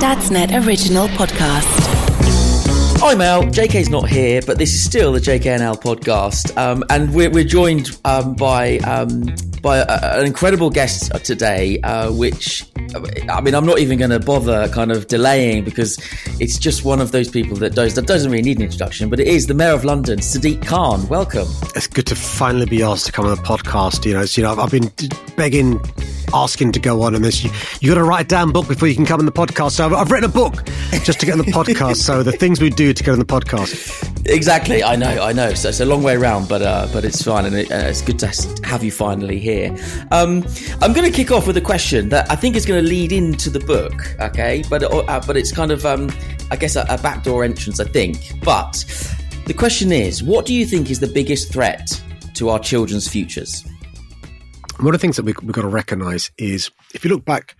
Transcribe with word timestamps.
Dadsnet 0.00 0.66
Original 0.66 1.08
Podcast. 1.08 1.66
Hi 3.00 3.14
Mel, 3.14 3.42
JK's 3.42 3.90
not 3.90 4.08
here, 4.08 4.40
but 4.46 4.56
this 4.56 4.72
is 4.72 4.82
still 4.82 5.12
the 5.12 5.20
JK 5.20 5.58
& 5.58 5.60
Al 5.60 5.76
podcast, 5.76 6.56
um, 6.56 6.82
and 6.88 7.12
we're, 7.12 7.28
we're 7.28 7.44
joined 7.44 7.98
um, 8.06 8.34
by 8.34 8.78
um, 8.78 9.26
by 9.60 9.76
a, 9.76 10.18
an 10.18 10.24
incredible 10.24 10.70
guest 10.70 11.12
today, 11.22 11.78
uh, 11.80 12.10
which 12.12 12.66
I 13.28 13.42
mean 13.42 13.54
I'm 13.54 13.66
not 13.66 13.78
even 13.78 13.98
going 13.98 14.10
to 14.10 14.18
bother 14.18 14.68
kind 14.68 14.90
of 14.90 15.06
delaying 15.06 15.64
because 15.64 15.98
it's 16.40 16.58
just 16.58 16.82
one 16.82 17.02
of 17.02 17.12
those 17.12 17.28
people 17.28 17.58
that 17.58 17.74
does 17.74 17.94
that 17.96 18.06
doesn't 18.06 18.30
really 18.30 18.42
need 18.42 18.56
an 18.56 18.62
introduction, 18.62 19.10
but 19.10 19.20
it 19.20 19.28
is 19.28 19.48
the 19.48 19.54
Mayor 19.54 19.74
of 19.74 19.84
London, 19.84 20.20
Sadiq 20.20 20.64
Khan. 20.64 21.06
Welcome. 21.08 21.46
It's 21.76 21.86
good 21.86 22.06
to 22.06 22.16
finally 22.16 22.64
be 22.64 22.82
asked 22.82 23.04
to 23.04 23.12
come 23.12 23.26
on 23.26 23.36
the 23.36 23.42
podcast. 23.42 24.06
You 24.06 24.14
know, 24.14 24.22
you 24.22 24.42
know 24.42 24.62
I've 24.62 24.70
been 24.70 24.90
begging 25.36 25.78
asking 26.34 26.72
to 26.72 26.80
go 26.80 27.02
on 27.02 27.14
and 27.14 27.24
this. 27.24 27.44
You, 27.44 27.50
you 27.80 27.88
got 27.88 27.96
to 27.96 28.04
write 28.04 28.24
a 28.24 28.28
damn 28.28 28.52
book 28.52 28.68
before 28.68 28.88
you 28.88 28.94
can 28.94 29.06
come 29.06 29.20
on 29.20 29.26
the 29.26 29.32
podcast. 29.32 29.72
So 29.72 29.86
I've, 29.86 29.92
I've 29.92 30.10
written 30.10 30.28
a 30.28 30.32
book 30.32 30.64
just 31.04 31.20
to 31.20 31.26
get 31.26 31.32
on 31.32 31.38
the 31.38 31.52
podcast. 31.52 31.96
so 31.96 32.22
the 32.22 32.32
things 32.32 32.60
we 32.60 32.70
do 32.70 32.92
to 32.92 33.02
get 33.02 33.12
on 33.12 33.18
the 33.18 33.24
podcast. 33.24 34.06
Exactly, 34.26 34.82
I 34.82 34.96
know, 34.96 35.22
I 35.22 35.32
know. 35.32 35.54
So 35.54 35.70
it's 35.70 35.80
a 35.80 35.84
long 35.86 36.02
way 36.02 36.14
around, 36.14 36.48
but 36.48 36.62
uh, 36.62 36.88
but 36.92 37.04
it's 37.04 37.22
fine, 37.22 37.46
and 37.46 37.56
it, 37.56 37.72
uh, 37.72 37.76
it's 37.76 38.02
good 38.02 38.18
to 38.18 38.26
have 38.64 38.84
you 38.84 38.92
finally 38.92 39.38
here. 39.38 39.74
Um, 40.10 40.44
I'm 40.82 40.92
going 40.92 41.10
to 41.10 41.16
kick 41.16 41.30
off 41.30 41.46
with 41.46 41.56
a 41.56 41.60
question 41.60 42.10
that 42.10 42.30
I 42.30 42.36
think 42.36 42.54
is 42.54 42.66
going 42.66 42.82
to 42.82 42.88
lead 42.88 43.12
into 43.12 43.48
the 43.48 43.60
book. 43.60 44.14
Okay, 44.20 44.62
but 44.68 44.82
uh, 44.82 45.20
but 45.26 45.36
it's 45.36 45.52
kind 45.52 45.72
of 45.72 45.86
um, 45.86 46.10
I 46.50 46.56
guess 46.56 46.76
a, 46.76 46.84
a 46.90 46.98
backdoor 46.98 47.44
entrance, 47.44 47.80
I 47.80 47.84
think. 47.84 48.32
But 48.44 48.84
the 49.46 49.54
question 49.54 49.90
is, 49.90 50.22
what 50.22 50.44
do 50.44 50.54
you 50.54 50.66
think 50.66 50.90
is 50.90 51.00
the 51.00 51.08
biggest 51.08 51.52
threat 51.52 52.00
to 52.34 52.50
our 52.50 52.58
children's 52.58 53.08
futures? 53.08 53.64
One 54.80 54.94
of 54.94 55.00
the 55.00 55.02
things 55.02 55.16
that 55.16 55.24
we, 55.24 55.34
we've 55.42 55.52
got 55.52 55.60
to 55.62 55.68
recognize 55.68 56.30
is 56.38 56.70
if 56.94 57.04
you 57.04 57.10
look 57.10 57.26
back 57.26 57.54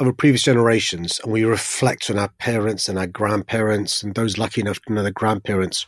over 0.00 0.12
previous 0.12 0.42
generations 0.42 1.20
and 1.22 1.32
we 1.32 1.44
reflect 1.44 2.10
on 2.10 2.18
our 2.18 2.30
parents 2.40 2.88
and 2.88 2.98
our 2.98 3.06
grandparents 3.06 4.02
and 4.02 4.12
those 4.12 4.36
lucky 4.36 4.60
enough 4.60 4.80
to 4.82 4.92
know 4.92 5.04
their 5.04 5.12
grandparents, 5.12 5.86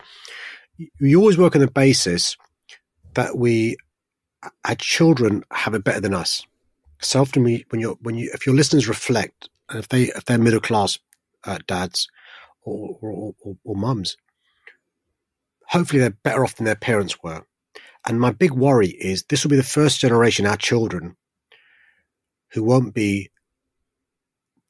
we 1.01 1.17
always 1.17 1.37
work 1.37 1.57
on 1.57 1.61
the 1.61 1.69
basis 1.69 2.37
that 3.15 3.37
we, 3.37 3.77
our 4.65 4.77
children 4.77 5.43
have 5.51 5.75
it 5.75 5.83
better 5.83 6.01
than 6.01 6.15
us. 6.15 6.45
So 7.01 7.21
often 7.21 7.43
we, 7.43 7.65
when 7.71 7.81
you're, 7.81 7.97
when 8.01 8.15
you, 8.15 8.31
if 8.33 8.47
your 8.47 8.55
listeners 8.55 8.87
reflect, 8.87 9.49
and 9.69 9.81
if 9.81 9.89
they, 9.89 10.05
if 10.05 10.25
they're 10.25 10.39
middle 10.39 10.61
class 10.61 11.01
uh, 11.45 11.59
dads 11.67 12.09
or, 12.63 12.97
or, 13.01 13.35
or, 13.43 13.57
or 13.65 13.75
mums, 13.75 14.17
hopefully 15.67 15.99
they're 15.99 16.11
better 16.11 16.45
off 16.45 16.55
than 16.55 16.65
their 16.65 16.77
parents 16.77 17.21
were. 17.25 17.43
And 18.09 18.19
my 18.19 18.33
big 18.33 18.53
worry 18.53 18.89
is 18.89 19.25
this 19.25 19.45
will 19.45 19.51
be 19.51 19.57
the 19.57 19.63
first 19.63 20.01
generation, 20.01 20.47
our 20.47 20.57
children, 20.57 21.17
who 22.53 22.65
won't 22.65 22.95
be, 22.95 23.31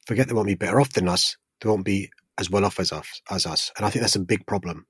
forget 0.06 0.26
they 0.26 0.34
won't 0.34 0.48
be 0.48 0.56
better 0.56 0.80
off 0.80 0.92
than 0.92 1.08
us, 1.08 1.36
they 1.60 1.68
won't 1.68 1.84
be 1.84 2.10
as 2.36 2.50
well 2.50 2.64
off 2.64 2.80
as 2.80 2.90
us. 2.90 3.22
As 3.30 3.46
us. 3.46 3.70
And 3.76 3.86
I 3.86 3.90
think 3.90 4.00
that's 4.02 4.16
a 4.16 4.20
big 4.20 4.44
problem 4.46 4.86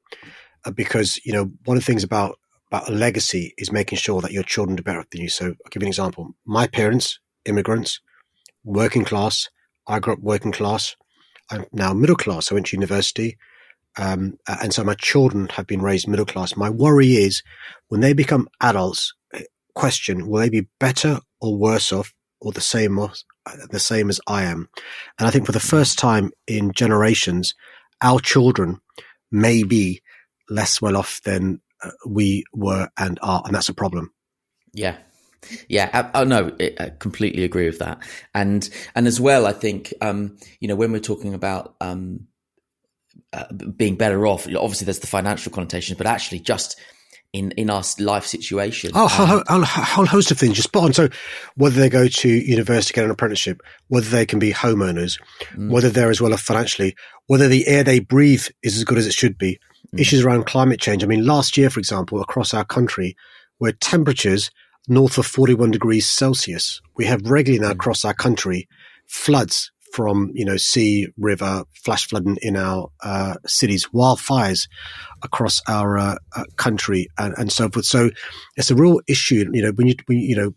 uh, 0.65 0.71
because, 0.71 1.21
you 1.25 1.33
know, 1.35 1.53
one 1.67 1.77
of 1.77 1.83
the 1.83 1.87
things 1.87 2.05
about, 2.05 2.39
about 2.73 2.89
a 2.89 2.93
legacy 2.93 3.53
is 3.59 3.71
making 3.71 3.99
sure 3.99 4.23
that 4.23 4.33
your 4.33 4.43
children 4.43 4.77
do 4.77 4.83
better 4.83 5.05
than 5.13 5.21
you. 5.21 5.29
So 5.29 5.47
I'll 5.47 5.71
give 5.71 5.83
you 5.83 5.87
an 5.87 5.89
example. 5.89 6.35
My 6.47 6.67
parents, 6.67 7.21
immigrants, 7.45 8.01
working 8.65 9.05
class. 9.05 9.49
I 9.87 9.99
grew 9.99 10.15
up 10.15 10.21
working 10.21 10.53
class. 10.53 10.97
I'm 11.51 11.67
now 11.73 11.93
middle 11.93 12.17
class. 12.17 12.51
I 12.51 12.55
went 12.55 12.67
to 12.67 12.77
university. 12.77 13.37
Um, 13.99 14.39
and 14.47 14.73
so 14.73 14.85
my 14.85 14.95
children 14.95 15.49
have 15.51 15.67
been 15.67 15.83
raised 15.83 16.09
middle 16.09 16.25
class. 16.25 16.57
My 16.57 16.71
worry 16.71 17.15
is 17.15 17.43
when 17.89 18.01
they 18.01 18.13
become 18.13 18.49
adults, 18.61 19.13
eh, 19.35 19.43
question, 19.75 20.29
will 20.29 20.41
they 20.41 20.49
be 20.49 20.69
better 20.79 21.21
or 21.41 21.57
worse 21.57 21.93
off 21.93 22.15
or 22.41 22.53
the 22.53 22.61
same 22.61 22.99
or 22.99 23.11
uh, 23.47 23.67
the 23.71 23.81
same 23.81 24.09
as 24.09 24.21
I 24.27 24.45
am? 24.45 24.69
And 25.19 25.27
I 25.27 25.31
think 25.31 25.47
for 25.47 25.53
the 25.53 25.61
first 25.61 25.99
time 25.99 26.31
in 26.47 26.73
generations, 26.73 27.55
our 28.01 28.21
children 28.21 28.81
may 29.33 29.65
be 29.65 30.01
less 30.49 30.81
well 30.81 30.97
off 30.97 31.21
than 31.25 31.61
uh, 31.83 31.91
we 32.07 32.45
were 32.53 32.89
and 32.97 33.19
are. 33.21 33.43
And 33.45 33.55
that's 33.55 33.69
a 33.69 33.75
problem. 33.75 34.13
Yeah. 34.73 34.97
Yeah, 35.69 36.11
oh 36.15 36.25
no, 36.25 36.57
I 36.81 36.91
completely 36.99 37.45
agree 37.45 37.67
with 37.67 37.79
that, 37.79 38.03
and 38.35 38.69
and 38.97 39.07
as 39.07 39.21
well, 39.21 39.47
I 39.47 39.53
think 39.53 39.95
um, 40.01 40.37
you 40.59 40.67
know 40.67 40.75
when 40.75 40.91
we're 40.91 40.99
talking 40.99 41.33
about 41.33 41.77
um, 41.81 42.27
uh, 43.33 43.53
being 43.53 43.97
better 43.97 44.27
off. 44.27 44.47
Obviously, 44.47 44.85
there's 44.85 45.01
the 45.01 45.07
financial 45.07 45.53
connotations, 45.53 45.99
but 45.99 46.07
actually, 46.07 46.41
just 46.41 46.79
in 47.33 47.51
in 47.53 47.71
our 47.71 47.83
life 47.99 48.27
situation. 48.27 48.91
Oh, 48.95 49.43
um, 49.49 49.63
a, 49.63 49.67
whole 49.67 50.07
host 50.07 50.31
of 50.31 50.39
things. 50.39 50.57
Just 50.57 50.69
spot 50.69 50.85
on. 50.85 50.93
So, 50.93 51.09
whether 51.57 51.79
they 51.79 51.89
go 51.89 52.09
to 52.09 52.29
university, 52.29 52.95
get 52.95 53.05
an 53.05 53.11
apprenticeship, 53.11 53.61
whether 53.89 54.09
they 54.09 54.27
can 54.27 54.39
be 54.39 54.53
homeowners, 54.53 55.21
mm. 55.53 55.71
whether 55.71 55.91
they're 55.91 56.11
as 56.11 56.21
well 56.21 56.33
off 56.33 56.41
financially, 56.41 56.97
whether 57.27 57.49
the 57.49 57.67
air 57.67 57.85
they 57.85 58.01
breathe 58.01 58.47
is 58.63 58.77
as 58.77 58.85
good 58.85 58.99
as 58.99 59.07
it 59.07 59.13
should 59.13 59.37
be. 59.37 59.59
Mm. 59.95 60.01
Issues 60.01 60.25
around 60.25 60.47
climate 60.47 60.81
change. 60.81 61.05
I 61.05 61.07
mean, 61.07 61.27
last 61.27 61.57
year, 61.57 61.71
for 61.71 61.81
example, 61.81 62.21
across 62.21 62.55
our 62.55 62.65
country, 62.65 63.17
where 63.59 63.73
temperatures 63.73 64.51
north 64.87 65.19
of 65.19 65.27
41 65.27 65.71
degrees 65.71 66.09
Celsius, 66.09 66.81
we 66.97 67.05
have 67.05 67.23
regularly 67.27 67.61
now 67.61 67.73
mm. 67.73 67.77
across 67.77 68.05
our 68.05 68.15
country 68.15 68.69
floods 69.07 69.71
from 69.93 70.31
you 70.35 70.45
know 70.45 70.57
sea, 70.57 71.09
river, 71.17 71.65
flash 71.73 72.07
flooding 72.09 72.39
in 72.43 72.57
our 72.57 72.91
uh, 73.03 73.35
cities, 73.47 73.89
wildfires 73.95 74.69
across 75.23 75.61
our 75.69 75.99
uh, 75.99 76.17
uh, 76.37 76.45
country, 76.57 77.09
and, 77.19 77.35
and, 77.39 77.53
so 77.53 77.69
forth. 77.69 77.87
So 77.87 78.11
it's 78.57 78.71
a 78.71 78.75
real 78.75 79.01
issue. 79.09 79.45
You 79.53 79.63
know, 79.63 79.73
when 79.73 79.87
you 79.87 79.95
when, 80.07 80.19
you 80.19 80.37
know 80.37 80.53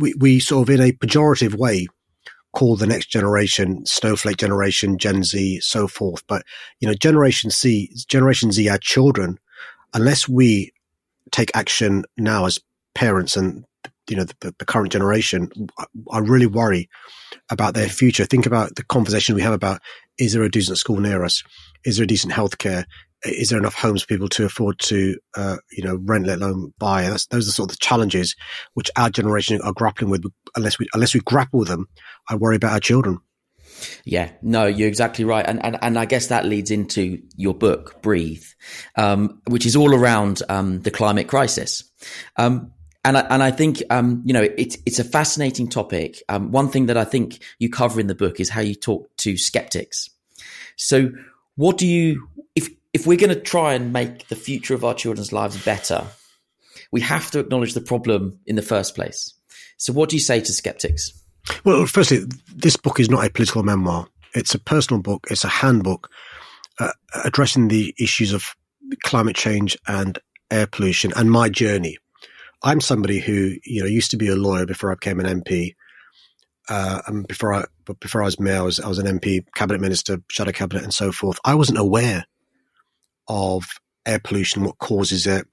we, 0.00 0.14
we 0.18 0.40
sort 0.40 0.68
of 0.68 0.74
in 0.74 0.80
a 0.80 0.92
pejorative 0.92 1.54
way 1.54 1.86
call 2.54 2.76
the 2.76 2.86
next 2.86 3.10
generation 3.10 3.84
snowflake 3.84 4.36
generation, 4.36 4.96
Gen 4.96 5.24
Z, 5.24 5.60
so 5.60 5.88
forth. 5.88 6.24
But 6.26 6.44
you 6.80 6.88
know, 6.88 6.94
Generation 6.94 7.50
C, 7.50 7.92
Generation 8.08 8.52
Z, 8.52 8.68
our 8.68 8.78
children, 8.78 9.38
unless 9.92 10.28
we 10.28 10.72
take 11.30 11.50
action 11.54 12.04
now 12.16 12.46
as 12.46 12.58
parents 12.94 13.36
and 13.36 13.64
you 14.08 14.16
know 14.16 14.24
the, 14.40 14.54
the 14.58 14.64
current 14.64 14.92
generation, 14.92 15.50
I 16.10 16.18
really 16.18 16.46
worry 16.46 16.88
about 17.50 17.74
their 17.74 17.88
future. 17.88 18.24
Think 18.24 18.46
about 18.46 18.76
the 18.76 18.84
conversation 18.84 19.34
we 19.34 19.42
have 19.42 19.52
about 19.52 19.80
is 20.18 20.32
there 20.32 20.42
a 20.42 20.50
decent 20.50 20.78
school 20.78 21.00
near 21.00 21.24
us? 21.24 21.42
Is 21.84 21.96
there 21.96 22.04
a 22.04 22.08
decent 22.08 22.32
healthcare? 22.32 22.84
Is 23.24 23.48
there 23.48 23.58
enough 23.58 23.74
homes 23.74 24.02
for 24.02 24.08
people 24.08 24.28
to 24.30 24.44
afford 24.44 24.78
to, 24.80 25.16
uh, 25.34 25.56
you 25.72 25.82
know, 25.82 25.98
rent, 26.02 26.26
let 26.26 26.38
alone 26.38 26.74
buy? 26.78 27.02
That's, 27.08 27.26
those 27.26 27.48
are 27.48 27.52
sort 27.52 27.70
of 27.70 27.78
the 27.78 27.84
challenges 27.84 28.36
which 28.74 28.90
our 28.96 29.08
generation 29.08 29.60
are 29.62 29.72
grappling 29.72 30.10
with. 30.10 30.24
Unless 30.56 30.78
we 30.78 30.86
unless 30.94 31.14
we 31.14 31.20
grapple 31.20 31.60
with 31.60 31.68
them, 31.68 31.88
I 32.28 32.36
worry 32.36 32.56
about 32.56 32.72
our 32.72 32.80
children. 32.80 33.18
Yeah, 34.04 34.30
no, 34.42 34.66
you're 34.66 34.88
exactly 34.88 35.24
right, 35.24 35.44
and 35.46 35.64
and 35.64 35.78
and 35.82 35.98
I 35.98 36.04
guess 36.04 36.28
that 36.28 36.44
leads 36.44 36.70
into 36.70 37.20
your 37.36 37.54
book, 37.54 38.02
Breathe, 38.02 38.44
um, 38.96 39.40
which 39.48 39.66
is 39.66 39.74
all 39.74 39.94
around 39.94 40.42
um, 40.48 40.80
the 40.82 40.90
climate 40.90 41.26
crisis. 41.26 41.84
Um, 42.36 42.72
and 43.04 43.18
I, 43.18 43.20
and 43.30 43.42
I 43.42 43.50
think 43.50 43.82
um, 43.90 44.22
you 44.24 44.32
know 44.32 44.48
it's 44.56 44.78
it's 44.86 44.98
a 44.98 45.04
fascinating 45.04 45.68
topic. 45.68 46.22
Um, 46.28 46.50
one 46.50 46.68
thing 46.68 46.86
that 46.86 46.96
I 46.96 47.04
think 47.04 47.42
you 47.58 47.68
cover 47.68 48.00
in 48.00 48.06
the 48.06 48.14
book 48.14 48.40
is 48.40 48.48
how 48.48 48.60
you 48.60 48.74
talk 48.74 49.14
to 49.18 49.36
skeptics. 49.36 50.10
So, 50.76 51.10
what 51.56 51.78
do 51.78 51.86
you 51.86 52.28
if 52.54 52.68
if 52.92 53.06
we're 53.06 53.18
going 53.18 53.34
to 53.34 53.40
try 53.40 53.74
and 53.74 53.92
make 53.92 54.28
the 54.28 54.36
future 54.36 54.74
of 54.74 54.84
our 54.84 54.94
children's 54.94 55.32
lives 55.32 55.62
better, 55.64 56.04
we 56.90 57.00
have 57.02 57.30
to 57.32 57.40
acknowledge 57.40 57.74
the 57.74 57.80
problem 57.80 58.38
in 58.46 58.56
the 58.56 58.62
first 58.62 58.94
place. 58.94 59.34
So, 59.76 59.92
what 59.92 60.08
do 60.08 60.16
you 60.16 60.20
say 60.20 60.40
to 60.40 60.52
skeptics? 60.52 61.12
Well, 61.64 61.86
firstly, 61.86 62.20
this 62.54 62.76
book 62.76 62.98
is 62.98 63.10
not 63.10 63.24
a 63.24 63.30
political 63.30 63.62
memoir. 63.62 64.06
It's 64.34 64.54
a 64.54 64.58
personal 64.58 65.02
book. 65.02 65.26
It's 65.30 65.44
a 65.44 65.48
handbook 65.48 66.10
uh, 66.78 66.92
addressing 67.22 67.68
the 67.68 67.94
issues 67.98 68.32
of 68.32 68.54
climate 69.02 69.36
change 69.36 69.76
and 69.86 70.18
air 70.50 70.66
pollution 70.66 71.12
and 71.16 71.30
my 71.30 71.48
journey 71.48 71.98
I'm 72.64 72.80
somebody 72.80 73.20
who 73.20 73.56
you 73.64 73.82
know 73.82 73.86
used 73.86 74.10
to 74.12 74.16
be 74.16 74.28
a 74.28 74.36
lawyer 74.36 74.66
before 74.66 74.90
I 74.90 74.94
became 74.94 75.20
an 75.20 75.42
MP. 75.42 75.74
Uh, 76.68 77.02
and 77.06 77.28
before 77.28 77.52
I 77.52 77.64
before 78.00 78.22
I 78.22 78.24
was 78.24 78.40
mayor, 78.40 78.60
I 78.60 78.62
was, 78.62 78.80
I 78.80 78.88
was 78.88 78.98
an 78.98 79.06
MP, 79.18 79.44
cabinet 79.54 79.82
minister, 79.82 80.18
shadow 80.30 80.50
cabinet, 80.50 80.82
and 80.82 80.94
so 80.94 81.12
forth. 81.12 81.38
I 81.44 81.54
wasn't 81.54 81.78
aware 81.78 82.24
of 83.28 83.66
air 84.06 84.18
pollution, 84.18 84.64
what 84.64 84.78
causes 84.78 85.26
it. 85.26 85.46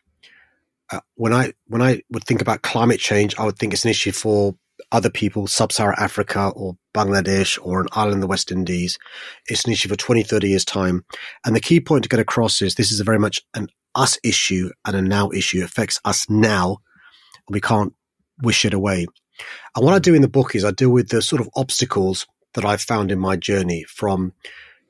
Uh, 0.89 1.01
when 1.15 1.33
I 1.33 1.51
when 1.67 1.81
I 1.81 2.01
would 2.11 2.23
think 2.23 2.41
about 2.41 2.61
climate 2.61 2.99
change, 2.99 3.37
I 3.37 3.43
would 3.43 3.59
think 3.59 3.73
it's 3.73 3.83
an 3.83 3.91
issue 3.91 4.13
for 4.13 4.55
other 4.93 5.09
people, 5.09 5.47
sub-Saharan 5.47 5.95
Africa 5.99 6.51
or 6.55 6.75
Bangladesh 6.93 7.59
or 7.61 7.81
an 7.81 7.87
island 7.91 8.15
in 8.15 8.19
the 8.19 8.27
West 8.27 8.51
Indies. 8.51 8.97
It's 9.47 9.65
an 9.65 9.71
issue 9.71 9.89
for 9.89 9.95
20, 9.95 10.23
30 10.23 10.49
years 10.49 10.65
time. 10.65 11.05
And 11.45 11.55
the 11.55 11.61
key 11.61 11.79
point 11.79 12.03
to 12.03 12.09
get 12.09 12.19
across 12.19 12.61
is 12.61 12.75
this 12.75 12.91
is 12.91 12.99
a 12.99 13.05
very 13.05 13.19
much 13.19 13.41
an 13.53 13.67
us 13.95 14.17
issue 14.23 14.69
and 14.85 14.95
a 14.95 15.01
now 15.01 15.29
issue. 15.31 15.59
It 15.59 15.65
affects 15.65 15.99
us 16.03 16.29
now 16.29 16.77
we 17.49 17.61
can't 17.61 17.93
wish 18.41 18.65
it 18.65 18.73
away. 18.73 19.07
And 19.75 19.85
what 19.85 19.93
I 19.93 19.99
do 19.99 20.13
in 20.13 20.21
the 20.21 20.27
book 20.27 20.55
is 20.55 20.65
I 20.65 20.71
deal 20.71 20.89
with 20.89 21.09
the 21.09 21.21
sort 21.21 21.41
of 21.41 21.49
obstacles 21.55 22.27
that 22.53 22.65
I've 22.65 22.81
found 22.81 23.11
in 23.11 23.19
my 23.19 23.35
journey 23.35 23.85
from, 23.87 24.33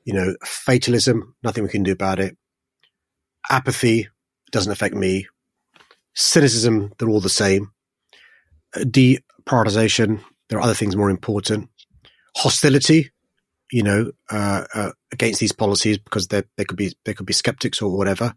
you 0.04 0.12
know, 0.12 0.34
fatalism, 0.44 1.34
nothing 1.42 1.62
we 1.62 1.70
can 1.70 1.82
do 1.82 1.92
about 1.92 2.18
it, 2.18 2.36
apathy, 3.50 4.08
doesn't 4.50 4.72
affect 4.72 4.94
me, 4.94 5.26
cynicism, 6.14 6.92
they're 6.98 7.08
all 7.08 7.20
the 7.20 7.28
same, 7.28 7.72
deprioritization, 8.76 10.22
there 10.48 10.58
are 10.58 10.62
other 10.64 10.74
things 10.74 10.96
more 10.96 11.10
important, 11.10 11.70
hostility, 12.36 13.10
you 13.70 13.82
know, 13.82 14.12
uh, 14.30 14.64
uh, 14.74 14.90
against 15.12 15.40
these 15.40 15.52
policies 15.52 15.98
because 15.98 16.28
they 16.28 16.42
they 16.56 16.64
could 16.64 16.76
be 16.76 16.92
they 17.04 17.14
could 17.14 17.26
be 17.26 17.32
skeptics 17.32 17.80
or 17.80 17.96
whatever. 17.96 18.34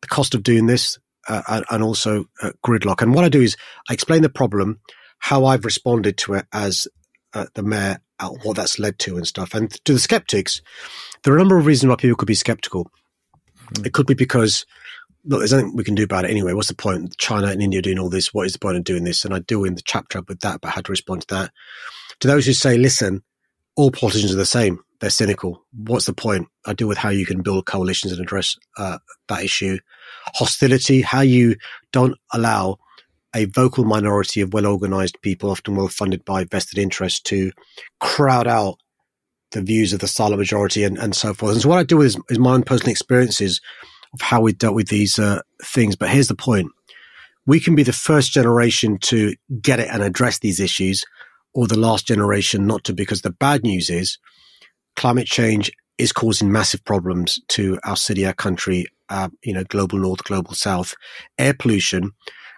The 0.00 0.08
cost 0.08 0.34
of 0.34 0.44
doing 0.44 0.66
this, 0.66 0.98
uh, 1.28 1.62
and 1.70 1.82
also 1.82 2.26
uh, 2.42 2.52
gridlock. 2.64 3.02
And 3.02 3.14
what 3.14 3.24
I 3.24 3.28
do 3.28 3.42
is 3.42 3.56
I 3.88 3.92
explain 3.92 4.22
the 4.22 4.28
problem, 4.28 4.80
how 5.18 5.44
I've 5.44 5.64
responded 5.64 6.16
to 6.18 6.34
it 6.34 6.46
as 6.52 6.86
uh, 7.34 7.46
the 7.54 7.62
mayor, 7.62 8.00
uh, 8.18 8.30
what 8.42 8.56
that's 8.56 8.78
led 8.78 8.98
to, 9.00 9.16
and 9.16 9.26
stuff. 9.26 9.54
And 9.54 9.70
to 9.84 9.92
the 9.92 9.98
skeptics, 9.98 10.62
there 11.22 11.32
are 11.32 11.36
a 11.36 11.40
number 11.40 11.58
of 11.58 11.66
reasons 11.66 11.90
why 11.90 11.96
people 11.96 12.16
could 12.16 12.26
be 12.28 12.34
skeptical. 12.34 12.90
Mm. 13.74 13.86
It 13.86 13.92
could 13.92 14.06
be 14.06 14.14
because 14.14 14.64
look, 15.26 15.40
there's 15.40 15.52
nothing 15.52 15.74
we 15.74 15.84
can 15.84 15.94
do 15.94 16.04
about 16.04 16.24
it 16.24 16.30
anyway. 16.30 16.52
What's 16.52 16.68
the 16.68 16.74
point? 16.74 17.16
China 17.18 17.48
and 17.48 17.62
India 17.62 17.82
doing 17.82 17.98
all 17.98 18.08
this. 18.08 18.32
What 18.32 18.46
is 18.46 18.52
the 18.52 18.58
point 18.58 18.76
of 18.76 18.84
doing 18.84 19.04
this? 19.04 19.24
And 19.24 19.34
I 19.34 19.40
do 19.40 19.64
in 19.64 19.74
the 19.74 19.82
chapter 19.84 20.22
with 20.26 20.40
that, 20.40 20.60
but 20.60 20.70
had 20.70 20.84
to 20.86 20.92
respond 20.92 21.22
to 21.22 21.34
that. 21.34 21.52
To 22.20 22.28
those 22.28 22.46
who 22.46 22.52
say, 22.52 22.78
listen, 22.78 23.22
all 23.76 23.90
politicians 23.90 24.32
are 24.32 24.36
the 24.36 24.46
same. 24.46 24.80
They're 25.00 25.10
cynical. 25.10 25.62
What's 25.72 26.06
the 26.06 26.14
point? 26.14 26.48
I 26.64 26.72
deal 26.72 26.88
with 26.88 26.96
how 26.96 27.10
you 27.10 27.26
can 27.26 27.42
build 27.42 27.66
coalitions 27.66 28.12
and 28.12 28.22
address 28.22 28.56
uh, 28.78 28.98
that 29.28 29.44
issue. 29.44 29.78
Hostility, 30.34 31.02
how 31.02 31.20
you 31.20 31.56
don't 31.92 32.16
allow 32.32 32.78
a 33.34 33.44
vocal 33.46 33.84
minority 33.84 34.40
of 34.40 34.52
well 34.52 34.66
organized 34.66 35.20
people, 35.22 35.50
often 35.50 35.76
well 35.76 35.88
funded 35.88 36.24
by 36.24 36.44
vested 36.44 36.78
interests, 36.78 37.20
to 37.20 37.52
crowd 38.00 38.46
out 38.46 38.78
the 39.52 39.62
views 39.62 39.92
of 39.92 40.00
the 40.00 40.08
silent 40.08 40.38
majority 40.38 40.84
and, 40.84 40.98
and 40.98 41.14
so 41.14 41.32
forth. 41.34 41.52
And 41.52 41.62
so, 41.62 41.68
what 41.68 41.78
I 41.78 41.84
do 41.84 42.00
is, 42.00 42.18
is 42.30 42.38
my 42.38 42.54
own 42.54 42.62
personal 42.62 42.90
experiences 42.90 43.60
of 44.14 44.20
how 44.20 44.40
we 44.40 44.52
dealt 44.52 44.74
with 44.74 44.88
these 44.88 45.18
uh, 45.18 45.40
things. 45.62 45.96
But 45.96 46.10
here's 46.10 46.28
the 46.28 46.34
point 46.34 46.70
we 47.46 47.60
can 47.60 47.74
be 47.74 47.82
the 47.82 47.92
first 47.92 48.32
generation 48.32 48.98
to 48.98 49.34
get 49.60 49.80
it 49.80 49.88
and 49.90 50.02
address 50.02 50.38
these 50.38 50.60
issues, 50.60 51.04
or 51.54 51.66
the 51.66 51.78
last 51.78 52.06
generation 52.06 52.66
not 52.66 52.84
to, 52.84 52.92
because 52.92 53.22
the 53.22 53.30
bad 53.30 53.62
news 53.62 53.90
is 53.90 54.18
climate 54.96 55.26
change 55.26 55.70
is 55.98 56.12
causing 56.12 56.50
massive 56.50 56.84
problems 56.84 57.40
to 57.48 57.78
our 57.84 57.96
city, 57.96 58.26
our 58.26 58.32
country, 58.32 58.86
uh, 59.08 59.28
you 59.42 59.52
know, 59.52 59.64
global 59.64 59.98
north, 59.98 60.24
global 60.24 60.54
south. 60.54 60.94
Air 61.38 61.54
pollution 61.54 62.12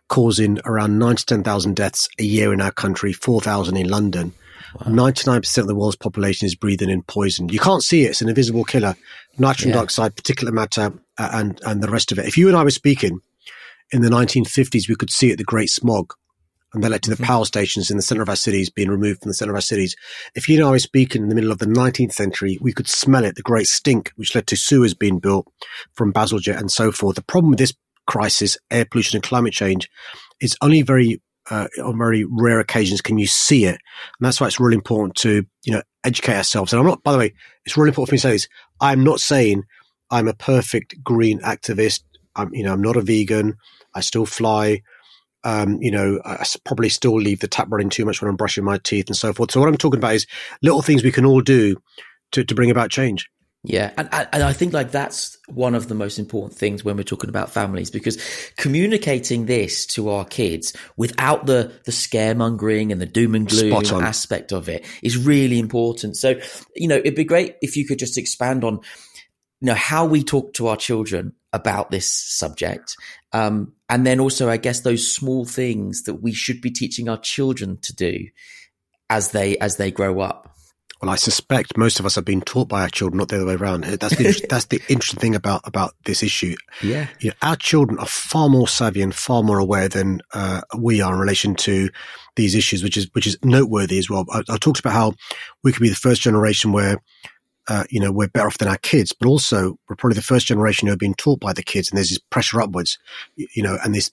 causing 0.08 0.58
around 0.64 0.98
nine 0.98 1.16
to 1.16 1.26
10,000 1.26 1.76
deaths 1.76 2.08
a 2.18 2.24
year 2.24 2.52
in 2.52 2.60
our 2.60 2.72
country, 2.72 3.12
4,000 3.12 3.76
in 3.76 3.88
London. 3.88 4.32
Ninety 4.86 5.28
nine 5.28 5.40
percent 5.40 5.64
of 5.64 5.68
the 5.68 5.74
world's 5.74 5.96
population 5.96 6.46
is 6.46 6.54
breathing 6.54 6.90
in 6.90 7.02
poison. 7.02 7.48
You 7.48 7.58
can't 7.58 7.82
see 7.82 8.04
it; 8.04 8.10
it's 8.10 8.20
an 8.20 8.28
invisible 8.28 8.64
killer. 8.64 8.96
Nitrogen 9.38 9.70
yeah. 9.70 9.76
dioxide, 9.76 10.14
particulate 10.14 10.52
matter, 10.52 10.92
uh, 11.16 11.30
and 11.32 11.60
and 11.64 11.82
the 11.82 11.90
rest 11.90 12.12
of 12.12 12.18
it. 12.18 12.26
If 12.26 12.36
you 12.36 12.48
and 12.48 12.56
I 12.56 12.64
were 12.64 12.70
speaking 12.70 13.20
in 13.92 14.02
the 14.02 14.10
1950s, 14.10 14.88
we 14.88 14.94
could 14.94 15.10
see 15.10 15.30
it. 15.30 15.38
The 15.38 15.44
Great 15.44 15.70
Smog, 15.70 16.12
and 16.74 16.84
that 16.84 16.90
led 16.90 17.02
to 17.02 17.10
the 17.10 17.16
mm-hmm. 17.16 17.24
power 17.24 17.44
stations 17.44 17.90
in 17.90 17.96
the 17.96 18.02
center 18.02 18.22
of 18.22 18.28
our 18.28 18.36
cities 18.36 18.70
being 18.70 18.90
removed 18.90 19.22
from 19.22 19.30
the 19.30 19.34
center 19.34 19.52
of 19.52 19.56
our 19.56 19.62
cities. 19.62 19.96
If 20.34 20.48
you 20.48 20.56
and 20.58 20.66
I 20.66 20.70
were 20.70 20.78
speaking 20.78 21.22
in 21.22 21.28
the 21.28 21.34
middle 21.34 21.52
of 21.52 21.58
the 21.58 21.66
19th 21.66 22.12
century, 22.12 22.58
we 22.60 22.72
could 22.72 22.88
smell 22.88 23.24
it. 23.24 23.36
The 23.36 23.42
Great 23.42 23.66
Stink, 23.66 24.12
which 24.16 24.34
led 24.34 24.46
to 24.48 24.56
sewers 24.56 24.94
being 24.94 25.18
built 25.18 25.46
from 25.94 26.12
Bazalgette 26.12 26.58
and 26.58 26.70
so 26.70 26.92
forth. 26.92 27.16
The 27.16 27.22
problem 27.22 27.50
with 27.50 27.58
this 27.58 27.74
crisis, 28.06 28.58
air 28.70 28.84
pollution 28.84 29.16
and 29.16 29.22
climate 29.22 29.52
change, 29.52 29.88
is 30.40 30.56
only 30.60 30.82
very 30.82 31.20
uh, 31.50 31.68
on 31.82 31.96
very 31.96 32.24
rare 32.24 32.60
occasions 32.60 33.00
can 33.00 33.18
you 33.18 33.26
see 33.26 33.64
it, 33.64 33.70
and 33.70 34.20
that's 34.20 34.40
why 34.40 34.46
it's 34.46 34.60
really 34.60 34.74
important 34.74 35.16
to 35.16 35.46
you 35.64 35.72
know 35.72 35.82
educate 36.04 36.36
ourselves. 36.36 36.72
And 36.72 36.80
I'm 36.80 36.86
not, 36.86 37.02
by 37.02 37.12
the 37.12 37.18
way, 37.18 37.34
it's 37.64 37.76
really 37.76 37.88
important 37.88 38.08
for 38.08 38.14
me 38.14 38.18
to 38.18 38.22
say 38.22 38.32
this. 38.32 38.48
I'm 38.80 39.02
not 39.02 39.20
saying 39.20 39.64
I'm 40.10 40.28
a 40.28 40.34
perfect 40.34 41.02
green 41.02 41.40
activist. 41.40 42.02
I'm 42.36 42.52
you 42.52 42.64
know 42.64 42.72
I'm 42.72 42.82
not 42.82 42.96
a 42.96 43.02
vegan. 43.02 43.56
I 43.94 44.00
still 44.00 44.26
fly. 44.26 44.82
Um, 45.44 45.78
you 45.80 45.90
know, 45.90 46.20
I 46.24 46.44
probably 46.64 46.88
still 46.88 47.14
leave 47.14 47.40
the 47.40 47.48
tap 47.48 47.68
running 47.70 47.90
too 47.90 48.04
much 48.04 48.20
when 48.20 48.28
I'm 48.28 48.36
brushing 48.36 48.64
my 48.64 48.78
teeth 48.78 49.06
and 49.06 49.16
so 49.16 49.32
forth. 49.32 49.52
So 49.52 49.60
what 49.60 49.68
I'm 49.68 49.76
talking 49.76 49.98
about 49.98 50.14
is 50.14 50.26
little 50.62 50.82
things 50.82 51.04
we 51.04 51.12
can 51.12 51.24
all 51.24 51.40
do 51.40 51.76
to, 52.32 52.44
to 52.44 52.54
bring 52.54 52.70
about 52.70 52.90
change. 52.90 53.28
Yeah, 53.64 53.92
and, 53.96 54.08
and 54.12 54.42
I 54.44 54.52
think 54.52 54.72
like 54.72 54.92
that's 54.92 55.36
one 55.48 55.74
of 55.74 55.88
the 55.88 55.94
most 55.94 56.20
important 56.20 56.56
things 56.56 56.84
when 56.84 56.96
we're 56.96 57.02
talking 57.02 57.28
about 57.28 57.50
families 57.50 57.90
because 57.90 58.16
communicating 58.56 59.46
this 59.46 59.84
to 59.86 60.10
our 60.10 60.24
kids 60.24 60.76
without 60.96 61.46
the 61.46 61.72
the 61.84 61.90
scaremongering 61.90 62.92
and 62.92 63.00
the 63.00 63.06
doom 63.06 63.34
and 63.34 63.48
gloom 63.48 63.72
aspect 64.00 64.52
of 64.52 64.68
it 64.68 64.86
is 65.02 65.16
really 65.18 65.58
important. 65.58 66.16
So, 66.16 66.40
you 66.76 66.86
know, 66.86 66.96
it'd 66.96 67.16
be 67.16 67.24
great 67.24 67.56
if 67.60 67.76
you 67.76 67.84
could 67.84 67.98
just 67.98 68.16
expand 68.16 68.62
on 68.62 68.80
you 69.60 69.66
know 69.66 69.74
how 69.74 70.04
we 70.04 70.22
talk 70.22 70.52
to 70.54 70.66
our 70.66 70.76
children 70.76 71.32
about 71.52 71.90
this 71.90 72.10
subject 72.10 72.96
um, 73.32 73.72
and 73.88 74.06
then 74.06 74.20
also 74.20 74.48
i 74.48 74.56
guess 74.56 74.80
those 74.80 75.12
small 75.12 75.44
things 75.44 76.02
that 76.02 76.22
we 76.22 76.32
should 76.32 76.60
be 76.60 76.70
teaching 76.70 77.08
our 77.08 77.18
children 77.18 77.78
to 77.82 77.94
do 77.94 78.26
as 79.10 79.30
they 79.32 79.56
as 79.58 79.76
they 79.76 79.90
grow 79.90 80.20
up 80.20 80.48
well, 81.00 81.10
I 81.12 81.16
suspect 81.16 81.76
most 81.76 82.00
of 82.00 82.06
us 82.06 82.16
have 82.16 82.24
been 82.24 82.40
taught 82.40 82.68
by 82.68 82.82
our 82.82 82.88
children, 82.88 83.18
not 83.18 83.28
the 83.28 83.36
other 83.36 83.46
way 83.46 83.54
around. 83.54 83.84
That's 83.84 84.16
the, 84.16 84.46
that's 84.48 84.66
the 84.66 84.82
interesting 84.88 85.20
thing 85.20 85.34
about, 85.36 85.60
about 85.64 85.94
this 86.04 86.22
issue. 86.22 86.56
Yeah. 86.82 87.06
You 87.20 87.30
know, 87.30 87.36
our 87.42 87.56
children 87.56 87.98
are 88.00 88.06
far 88.06 88.48
more 88.48 88.66
savvy 88.66 89.00
and 89.00 89.14
far 89.14 89.42
more 89.44 89.58
aware 89.58 89.88
than 89.88 90.20
uh, 90.34 90.62
we 90.76 91.00
are 91.00 91.12
in 91.14 91.20
relation 91.20 91.54
to 91.56 91.88
these 92.34 92.56
issues, 92.56 92.82
which 92.82 92.96
is, 92.96 93.08
which 93.12 93.26
is 93.26 93.38
noteworthy 93.44 93.98
as 93.98 94.10
well. 94.10 94.24
I, 94.32 94.42
I 94.48 94.56
talked 94.56 94.80
about 94.80 94.92
how 94.92 95.12
we 95.62 95.72
could 95.72 95.82
be 95.82 95.88
the 95.88 95.94
first 95.94 96.20
generation 96.20 96.72
where, 96.72 97.00
uh, 97.68 97.84
you 97.90 98.00
know, 98.00 98.10
we're 98.10 98.28
better 98.28 98.46
off 98.46 98.58
than 98.58 98.68
our 98.68 98.78
kids, 98.78 99.12
but 99.12 99.28
also 99.28 99.78
we're 99.88 99.96
probably 99.96 100.16
the 100.16 100.22
first 100.22 100.46
generation 100.46 100.86
who 100.86 100.92
have 100.92 100.98
been 100.98 101.14
taught 101.14 101.38
by 101.38 101.52
the 101.52 101.62
kids 101.62 101.90
and 101.90 101.96
there's 101.96 102.08
this 102.08 102.18
pressure 102.30 102.60
upwards, 102.60 102.98
you 103.36 103.62
know, 103.62 103.78
and 103.84 103.94
this 103.94 104.10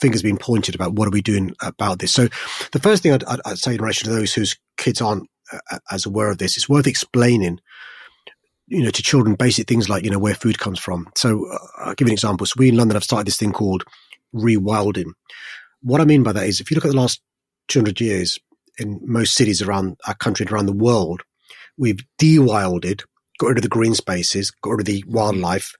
fingers 0.00 0.22
being 0.22 0.36
pointed 0.36 0.74
about 0.74 0.94
what 0.94 1.06
are 1.06 1.12
we 1.12 1.22
doing 1.22 1.54
about 1.62 1.98
this. 1.98 2.12
So 2.12 2.28
the 2.72 2.78
first 2.80 3.02
thing 3.02 3.12
I'd, 3.12 3.24
I'd 3.44 3.58
say 3.58 3.74
in 3.74 3.80
relation 3.80 4.08
to 4.08 4.14
those 4.14 4.32
whose 4.32 4.56
kids 4.76 5.00
aren't 5.00 5.28
as 5.90 6.06
aware 6.06 6.30
of 6.30 6.38
this, 6.38 6.56
it's 6.56 6.68
worth 6.68 6.86
explaining, 6.86 7.60
you 8.66 8.82
know, 8.82 8.90
to 8.90 9.02
children 9.02 9.34
basic 9.34 9.66
things 9.66 9.88
like, 9.88 10.04
you 10.04 10.10
know, 10.10 10.18
where 10.18 10.34
food 10.34 10.58
comes 10.58 10.78
from. 10.78 11.08
So 11.16 11.46
uh, 11.50 11.58
I'll 11.78 11.94
give 11.94 12.08
you 12.08 12.12
an 12.12 12.14
example. 12.14 12.46
So 12.46 12.54
we 12.58 12.68
in 12.68 12.76
London 12.76 12.96
have 12.96 13.04
started 13.04 13.26
this 13.26 13.36
thing 13.36 13.52
called 13.52 13.84
rewilding. 14.34 15.12
What 15.82 16.00
I 16.00 16.04
mean 16.04 16.22
by 16.22 16.32
that 16.32 16.46
is 16.46 16.60
if 16.60 16.70
you 16.70 16.74
look 16.74 16.84
at 16.84 16.90
the 16.90 16.96
last 16.96 17.20
200 17.68 18.00
years 18.00 18.38
in 18.78 19.00
most 19.02 19.34
cities 19.34 19.62
around 19.62 19.96
our 20.06 20.14
country 20.14 20.44
and 20.44 20.52
around 20.52 20.66
the 20.66 20.72
world, 20.72 21.22
we've 21.80 22.04
de-wilded, 22.18 23.02
got 23.38 23.48
rid 23.48 23.58
of 23.58 23.62
the 23.62 23.68
green 23.68 23.94
spaces, 23.94 24.50
got 24.50 24.70
rid 24.72 24.80
of 24.80 24.86
the 24.86 25.02
wildlife 25.08 25.74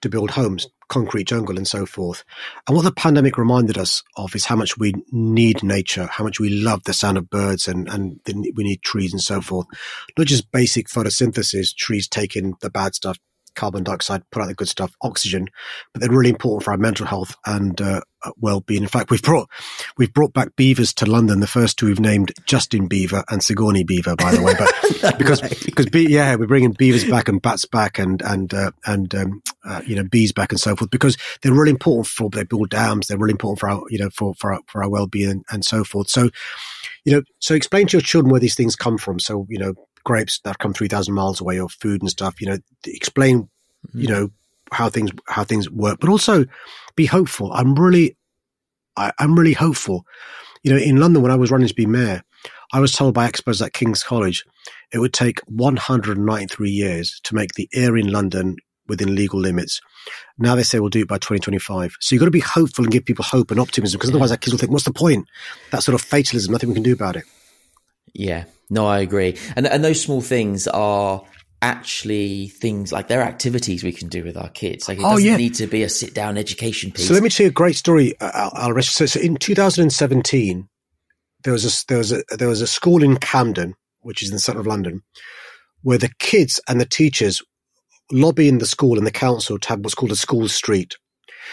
to 0.00 0.08
build 0.08 0.32
homes 0.32 0.66
concrete 0.88 1.26
jungle 1.26 1.56
and 1.56 1.66
so 1.66 1.86
forth. 1.86 2.22
And 2.68 2.76
what 2.76 2.82
the 2.82 2.92
pandemic 2.92 3.38
reminded 3.38 3.78
us 3.78 4.02
of 4.18 4.34
is 4.34 4.44
how 4.44 4.56
much 4.56 4.76
we 4.76 4.92
need 5.10 5.62
nature, 5.62 6.06
how 6.06 6.22
much 6.22 6.38
we 6.38 6.50
love 6.50 6.84
the 6.84 6.92
sound 6.92 7.16
of 7.16 7.30
birds 7.30 7.66
and, 7.66 7.88
and 7.88 8.20
we 8.26 8.62
need 8.62 8.82
trees 8.82 9.12
and 9.12 9.22
so 9.22 9.40
forth. 9.40 9.66
Not 10.18 10.26
just 10.26 10.52
basic 10.52 10.88
photosynthesis, 10.88 11.74
trees 11.74 12.08
taking 12.08 12.56
the 12.60 12.68
bad 12.68 12.94
stuff 12.94 13.18
carbon 13.54 13.84
dioxide, 13.84 14.22
put 14.30 14.42
out 14.42 14.48
the 14.48 14.54
good 14.54 14.68
stuff, 14.68 14.94
oxygen, 15.02 15.48
but 15.92 16.00
they're 16.00 16.10
really 16.10 16.30
important 16.30 16.64
for 16.64 16.72
our 16.72 16.78
mental 16.78 17.06
health 17.06 17.36
and 17.46 17.80
uh, 17.80 18.00
well-being. 18.38 18.82
In 18.82 18.88
fact, 18.88 19.10
we've 19.10 19.22
brought 19.22 19.48
we've 19.96 20.12
brought 20.12 20.32
back 20.32 20.54
beavers 20.56 20.92
to 20.94 21.06
London. 21.06 21.40
The 21.40 21.46
first 21.46 21.78
two 21.78 21.86
we've 21.86 22.00
named 22.00 22.32
Justin 22.46 22.88
Beaver 22.88 23.24
and 23.30 23.42
Sigourney 23.42 23.84
Beaver, 23.84 24.16
by 24.16 24.32
the 24.32 24.42
way, 24.42 24.54
but 24.58 25.18
because 25.18 25.40
because 25.64 25.86
be, 25.86 26.04
yeah, 26.04 26.34
we're 26.36 26.46
bringing 26.46 26.72
beavers 26.72 27.04
back 27.04 27.28
and 27.28 27.40
bats 27.40 27.64
back 27.64 27.98
and 27.98 28.22
and 28.22 28.52
uh, 28.54 28.72
and 28.86 29.14
um, 29.14 29.42
uh, 29.64 29.82
you 29.86 29.96
know 29.96 30.04
bees 30.04 30.32
back 30.32 30.52
and 30.52 30.60
so 30.60 30.76
forth 30.76 30.90
because 30.90 31.16
they're 31.42 31.52
really 31.52 31.70
important 31.70 32.06
for 32.06 32.30
they 32.30 32.44
build 32.44 32.70
dams. 32.70 33.06
They're 33.06 33.18
really 33.18 33.32
important 33.32 33.60
for 33.60 33.68
our 33.68 33.82
you 33.88 33.98
know 33.98 34.10
for 34.10 34.34
for 34.34 34.52
our, 34.52 34.60
for 34.66 34.82
our 34.82 34.90
well-being 34.90 35.30
and, 35.30 35.44
and 35.50 35.64
so 35.64 35.84
forth. 35.84 36.08
So 36.08 36.30
you 37.04 37.12
know, 37.12 37.22
so 37.40 37.54
explain 37.54 37.86
to 37.88 37.96
your 37.96 38.02
children 38.02 38.30
where 38.30 38.40
these 38.40 38.54
things 38.54 38.76
come 38.76 38.98
from. 38.98 39.18
So 39.18 39.46
you 39.48 39.58
know, 39.58 39.74
grapes 40.04 40.40
that 40.44 40.58
come 40.58 40.72
3000 40.72 41.14
miles 41.14 41.40
away 41.40 41.58
or 41.58 41.68
food 41.68 42.00
and 42.00 42.10
stuff, 42.10 42.40
you 42.40 42.48
know, 42.48 42.58
explain, 42.86 43.42
mm-hmm. 43.42 44.00
you 44.00 44.08
know, 44.08 44.30
how 44.70 44.88
things, 44.88 45.10
how 45.28 45.44
things 45.44 45.70
work, 45.70 45.98
but 46.00 46.08
also 46.08 46.44
be 46.96 47.06
hopeful. 47.06 47.52
I'm 47.52 47.74
really, 47.74 48.16
I, 48.96 49.12
I'm 49.18 49.38
really 49.38 49.52
hopeful. 49.52 50.06
You 50.62 50.72
know, 50.72 50.78
in 50.78 50.98
London, 50.98 51.22
when 51.22 51.32
I 51.32 51.36
was 51.36 51.50
running 51.50 51.68
to 51.68 51.74
be 51.74 51.86
mayor, 51.86 52.22
I 52.72 52.80
was 52.80 52.92
told 52.92 53.14
by 53.14 53.26
experts 53.26 53.60
at 53.60 53.74
King's 53.74 54.02
College 54.02 54.44
it 54.92 54.98
would 54.98 55.12
take 55.12 55.40
193 55.46 56.70
years 56.70 57.20
to 57.24 57.34
make 57.34 57.52
the 57.54 57.68
air 57.74 57.96
in 57.96 58.10
London 58.10 58.56
within 58.88 59.14
legal 59.14 59.40
limits. 59.40 59.80
Now 60.38 60.54
they 60.54 60.62
say 60.62 60.80
we'll 60.80 60.90
do 60.90 61.00
it 61.00 61.08
by 61.08 61.16
2025. 61.16 61.96
So 62.00 62.14
you've 62.14 62.20
got 62.20 62.26
to 62.26 62.30
be 62.30 62.40
hopeful 62.40 62.84
and 62.84 62.92
give 62.92 63.04
people 63.04 63.24
hope 63.24 63.50
and 63.50 63.60
optimism 63.60 63.98
because 63.98 64.10
otherwise 64.10 64.30
our 64.30 64.36
kids 64.36 64.52
will 64.52 64.58
think, 64.58 64.72
what's 64.72 64.84
the 64.84 64.92
point? 64.92 65.28
That 65.70 65.82
sort 65.82 65.94
of 65.94 66.02
fatalism, 66.02 66.52
nothing 66.52 66.68
we 66.68 66.74
can 66.74 66.82
do 66.82 66.92
about 66.92 67.16
it. 67.16 67.24
Yeah, 68.14 68.44
no, 68.70 68.86
I 68.86 69.00
agree. 69.00 69.36
And 69.56 69.66
and 69.66 69.82
those 69.82 70.00
small 70.00 70.20
things 70.20 70.68
are 70.68 71.22
actually 71.62 72.48
things 72.48 72.92
like 72.92 73.06
they're 73.06 73.22
activities 73.22 73.84
we 73.84 73.92
can 73.92 74.08
do 74.08 74.24
with 74.24 74.36
our 74.36 74.48
kids. 74.50 74.88
Like 74.88 74.98
it 74.98 75.04
oh, 75.04 75.10
doesn't 75.12 75.24
yeah. 75.24 75.36
need 75.36 75.54
to 75.54 75.66
be 75.66 75.82
a 75.84 75.88
sit 75.88 76.12
down 76.12 76.36
education 76.36 76.90
piece. 76.90 77.06
So 77.06 77.14
let 77.14 77.22
me 77.22 77.28
tell 77.28 77.44
you 77.44 77.50
a 77.50 77.52
great 77.52 77.76
story, 77.76 78.14
uh, 78.20 78.50
Al. 78.54 78.82
So, 78.82 79.06
so 79.06 79.20
in 79.20 79.36
2017, 79.36 80.68
there 81.44 81.52
was 81.52 81.64
a 81.64 81.86
there 81.86 81.98
was 81.98 82.12
a 82.12 82.22
there 82.36 82.48
was 82.48 82.60
a 82.60 82.66
school 82.66 83.02
in 83.02 83.16
Camden, 83.16 83.74
which 84.00 84.22
is 84.22 84.28
in 84.28 84.34
the 84.34 84.40
centre 84.40 84.60
of 84.60 84.66
London, 84.66 85.02
where 85.82 85.98
the 85.98 86.12
kids 86.18 86.60
and 86.68 86.80
the 86.80 86.86
teachers 86.86 87.40
lobbying 88.10 88.58
the 88.58 88.66
school 88.66 88.98
and 88.98 89.06
the 89.06 89.12
council 89.12 89.58
to 89.58 89.68
have 89.68 89.80
what's 89.80 89.94
called 89.94 90.12
a 90.12 90.16
school 90.16 90.48
street. 90.48 90.96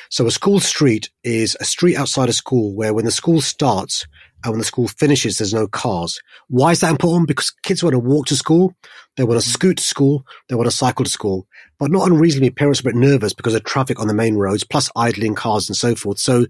So 0.09 0.25
a 0.25 0.31
school 0.31 0.59
street 0.59 1.09
is 1.23 1.55
a 1.59 1.65
street 1.65 1.95
outside 1.95 2.29
a 2.29 2.33
school 2.33 2.75
where 2.75 2.93
when 2.93 3.05
the 3.05 3.11
school 3.11 3.41
starts, 3.41 4.05
and 4.43 4.51
when 4.51 4.59
the 4.59 4.65
school 4.65 4.87
finishes, 4.87 5.37
there's 5.37 5.53
no 5.53 5.67
cars. 5.67 6.19
Why 6.47 6.71
is 6.71 6.79
that 6.79 6.91
important? 6.91 7.27
Because 7.27 7.51
kids 7.63 7.83
want 7.83 7.93
to 7.93 7.99
walk 7.99 8.27
to 8.27 8.35
school, 8.35 8.73
they 9.17 9.23
want 9.23 9.41
to 9.41 9.47
mm. 9.47 9.51
scoot 9.51 9.77
to 9.77 9.83
school, 9.83 10.25
they 10.47 10.55
want 10.55 10.69
to 10.69 10.75
cycle 10.75 11.03
to 11.03 11.11
school. 11.11 11.45
But 11.77 11.91
not 11.91 12.07
unreasonably, 12.09 12.51
parents 12.51 12.79
are 12.79 12.89
a 12.89 12.93
bit 12.93 12.95
nervous 12.95 13.33
because 13.33 13.53
of 13.53 13.63
traffic 13.65 13.99
on 13.99 14.07
the 14.07 14.13
main 14.13 14.35
roads, 14.35 14.63
plus 14.63 14.89
idling 14.95 15.35
cars 15.35 15.67
and 15.67 15.75
so 15.75 15.93
forth. 15.93 16.19
So, 16.19 16.45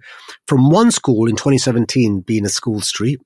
from 0.48 0.69
one 0.69 0.91
school 0.91 1.27
in 1.27 1.36
2017 1.36 2.22
being 2.22 2.46
a 2.46 2.50
school 2.50 2.81
street, 2.81 3.19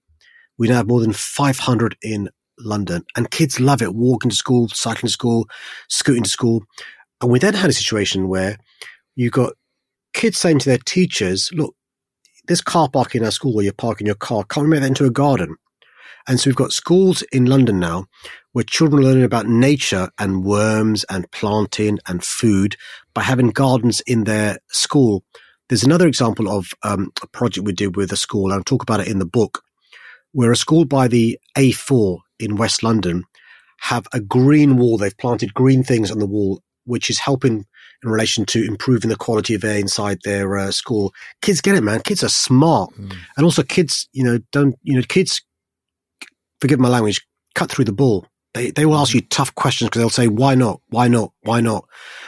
we 0.58 0.70
now 0.70 0.76
have 0.76 0.88
more 0.88 1.02
than 1.02 1.14
500 1.14 1.98
in 2.02 2.30
London, 2.60 3.04
and 3.18 3.32
kids 3.32 3.60
love 3.60 3.82
it 3.82 3.96
walking 3.96 4.30
to 4.30 4.36
school, 4.36 4.70
cycling 4.70 5.08
to 5.08 5.14
school, 5.14 5.46
scooting 5.90 6.24
to 6.24 6.30
school. 6.30 6.64
And 7.22 7.32
we 7.32 7.40
then 7.40 7.54
had 7.54 7.70
a 7.70 7.74
situation 7.74 8.30
where 8.30 8.58
you 9.16 9.30
got 9.30 9.54
kids 10.14 10.38
saying 10.38 10.60
to 10.60 10.70
their 10.70 10.78
teachers, 10.78 11.50
look, 11.54 11.76
this 12.48 12.62
car 12.62 12.90
park 12.90 13.16
in 13.16 13.24
our 13.24 13.32
school 13.32 13.54
where 13.54 13.64
you're 13.64 13.74
parking 13.74 14.08
your 14.08 14.16
car, 14.16 14.44
can't 14.44 14.66
we 14.66 14.72
make 14.72 14.82
that 14.82 14.88
into 14.88 15.06
a 15.06 15.12
garden? 15.12 15.56
And 16.28 16.40
so 16.40 16.50
we've 16.50 16.56
got 16.56 16.72
schools 16.72 17.22
in 17.34 17.46
London 17.46 17.80
now 17.80 18.06
where 18.54 18.64
children 18.64 19.02
are 19.02 19.08
learning 19.08 19.24
about 19.24 19.48
nature 19.48 20.10
and 20.18 20.44
worms 20.44 21.04
and 21.10 21.30
planting 21.32 22.00
and 22.08 22.24
food 22.24 22.78
by 23.14 23.24
having 23.24 23.50
gardens 23.50 24.00
in 24.02 24.24
their 24.24 24.60
school. 24.70 25.24
There's 25.68 25.84
another 25.84 26.08
example 26.08 26.50
of 26.50 26.72
um, 26.84 27.12
a 27.22 27.28
project 27.28 27.66
we 27.66 27.74
did 27.74 27.96
with 27.96 28.12
a 28.12 28.18
school, 28.18 28.46
and 28.46 28.54
I'll 28.54 28.64
talk 28.64 28.84
about 28.84 29.02
it 29.02 29.08
in 29.08 29.20
the 29.20 29.26
book, 29.26 29.64
where 30.32 30.52
a 30.52 30.56
school 30.56 30.86
by 30.86 31.08
the 31.08 31.40
A4 31.58 32.20
in 32.40 32.56
West 32.56 32.84
London 32.84 33.24
have 33.82 34.08
a 34.14 34.20
green 34.20 34.78
wall. 34.78 34.98
They've 34.98 35.18
planted 35.18 35.54
green 35.54 35.84
things 35.84 36.12
on 36.12 36.20
the 36.20 36.28
wall, 36.28 36.62
which 36.86 37.10
is 37.10 37.20
helping 37.20 37.66
in 38.04 38.10
relation 38.10 38.46
to 38.46 38.66
improving 38.66 39.10
the 39.10 39.16
quality 39.16 39.56
of 39.56 39.64
air 39.64 39.78
inside 39.78 40.20
their 40.24 40.58
uh, 40.58 40.72
school. 40.72 41.14
Kids 41.42 41.62
get 41.62 41.76
it, 41.76 41.82
man. 41.82 42.02
Kids 42.02 42.24
are 42.24 42.30
smart, 42.30 42.92
mm. 42.94 43.16
and 43.38 43.46
also 43.46 43.64
kids, 43.64 44.08
you 44.14 44.24
know, 44.24 44.40
don't 44.52 44.76
you 44.84 44.96
know, 44.96 45.04
kids. 45.08 45.42
Forgive 46.60 46.80
my 46.80 46.90
language. 46.90 47.26
Cut 47.56 47.70
through 47.70 47.86
the 47.86 47.94
bull. 47.94 48.26
They 48.54 48.72
they 48.72 48.86
will 48.86 48.98
ask 48.98 49.12
hmm. 49.12 49.18
you 49.18 49.22
tough 49.22 49.54
questions 49.56 49.90
because 49.90 50.00
they'll 50.00 50.10
say, 50.10 50.28
"Why 50.28 50.56
not? 50.56 50.80
Why 50.90 51.08
not? 51.08 51.32
Why 51.42 51.60
not?" 51.60 51.86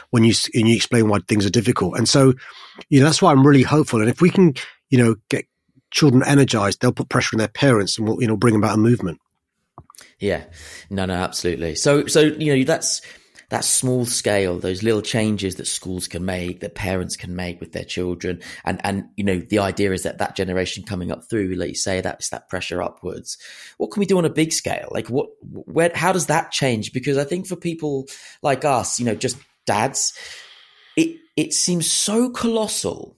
When 0.09 0.23
you 0.23 0.33
and 0.53 0.67
you 0.67 0.75
explain 0.75 1.07
why 1.07 1.19
things 1.27 1.45
are 1.45 1.51
difficult, 1.51 1.97
and 1.97 2.07
so 2.09 2.33
you 2.89 2.99
know 2.99 3.05
that's 3.05 3.21
why 3.21 3.31
I'm 3.31 3.45
really 3.45 3.63
hopeful. 3.63 4.01
And 4.01 4.09
if 4.09 4.21
we 4.21 4.29
can, 4.29 4.53
you 4.89 4.97
know, 4.97 5.15
get 5.29 5.45
children 5.91 6.23
energized, 6.23 6.81
they'll 6.81 6.91
put 6.91 7.09
pressure 7.09 7.35
on 7.35 7.39
their 7.39 7.47
parents 7.47 7.97
and 7.97 8.07
we'll 8.07 8.21
you 8.21 8.27
know 8.27 8.35
bring 8.35 8.55
about 8.55 8.75
a 8.75 8.77
movement. 8.77 9.19
Yeah, 10.19 10.43
no, 10.89 11.05
no, 11.05 11.13
absolutely. 11.13 11.75
So, 11.75 12.07
so 12.07 12.21
you 12.21 12.57
know, 12.57 12.63
that's 12.63 13.01
that 13.55 13.63
small 13.63 14.05
scale, 14.05 14.59
those 14.59 14.83
little 14.83 15.01
changes 15.01 15.55
that 15.55 15.65
schools 15.65 16.09
can 16.09 16.25
make, 16.25 16.59
that 16.59 16.75
parents 16.75 17.15
can 17.15 17.37
make 17.37 17.61
with 17.61 17.71
their 17.71 17.85
children. 17.85 18.41
And, 18.65 18.81
and, 18.83 19.05
you 19.15 19.23
know, 19.23 19.39
the 19.39 19.59
idea 19.59 19.93
is 19.93 20.03
that 20.03 20.17
that 20.17 20.35
generation 20.35 20.83
coming 20.83 21.09
up 21.09 21.23
through, 21.29 21.53
like 21.55 21.69
you 21.69 21.75
say, 21.75 22.01
that's 22.01 22.31
that 22.31 22.49
pressure 22.49 22.81
upwards. 22.81 23.37
What 23.77 23.91
can 23.91 24.01
we 24.01 24.05
do 24.07 24.17
on 24.17 24.25
a 24.25 24.29
big 24.29 24.51
scale? 24.51 24.89
Like 24.91 25.09
what, 25.09 25.29
where, 25.39 25.89
how 25.95 26.11
does 26.11 26.25
that 26.25 26.51
change? 26.51 26.91
Because 26.91 27.17
I 27.17 27.23
think 27.23 27.47
for 27.47 27.55
people 27.55 28.07
like 28.41 28.65
us, 28.65 28.99
you 28.99 29.05
know, 29.05 29.15
just 29.15 29.37
dads, 29.65 30.11
it, 30.97 31.17
it 31.37 31.53
seems 31.53 31.89
so 31.89 32.29
colossal 32.29 33.15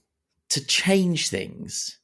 to 0.50 0.64
change 0.64 1.30
things 1.30 1.98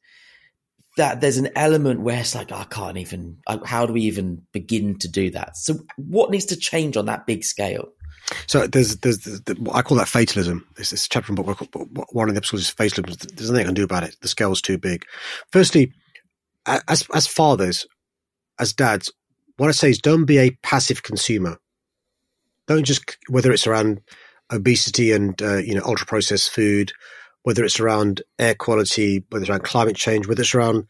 that 0.96 1.20
there's 1.20 1.38
an 1.38 1.50
element 1.54 2.00
where 2.00 2.18
it's 2.18 2.34
like, 2.34 2.50
I 2.50 2.64
can't 2.64 2.98
even, 2.98 3.38
how 3.64 3.86
do 3.86 3.92
we 3.92 4.02
even 4.02 4.42
begin 4.50 4.98
to 4.98 5.08
do 5.08 5.30
that? 5.30 5.56
So 5.56 5.78
what 5.96 6.32
needs 6.32 6.46
to 6.46 6.56
change 6.56 6.96
on 6.96 7.06
that 7.06 7.28
big 7.28 7.44
scale? 7.44 7.90
So 8.46 8.66
there's, 8.66 8.96
there's, 8.98 9.18
the, 9.18 9.70
I 9.72 9.82
call 9.82 9.96
that 9.98 10.08
fatalism. 10.08 10.66
This 10.76 11.08
chapter 11.08 11.30
in 11.30 11.36
the 11.36 11.42
book, 11.42 11.60
one 12.12 12.28
of 12.28 12.34
the 12.34 12.38
episodes 12.38 12.64
is 12.64 12.70
fatalism. 12.70 13.28
There's 13.34 13.50
nothing 13.50 13.64
I 13.64 13.68
can 13.68 13.74
do 13.74 13.84
about 13.84 14.04
it. 14.04 14.16
The 14.20 14.28
scale's 14.28 14.62
too 14.62 14.78
big. 14.78 15.04
Firstly, 15.52 15.92
as, 16.66 17.06
as 17.14 17.26
fathers, 17.26 17.86
as 18.58 18.72
dads, 18.72 19.12
what 19.56 19.68
I 19.68 19.72
say 19.72 19.90
is 19.90 19.98
don't 19.98 20.24
be 20.24 20.38
a 20.38 20.50
passive 20.62 21.02
consumer. 21.02 21.58
Don't 22.66 22.84
just, 22.84 23.18
whether 23.28 23.52
it's 23.52 23.66
around 23.66 24.00
obesity 24.52 25.12
and, 25.12 25.40
uh, 25.42 25.58
you 25.58 25.74
know, 25.74 25.82
ultra 25.84 26.06
processed 26.06 26.50
food, 26.50 26.92
whether 27.42 27.62
it's 27.62 27.78
around 27.78 28.22
air 28.38 28.54
quality, 28.54 29.22
whether 29.28 29.42
it's 29.42 29.50
around 29.50 29.64
climate 29.64 29.96
change, 29.96 30.26
whether 30.26 30.40
it's 30.40 30.54
around 30.54 30.86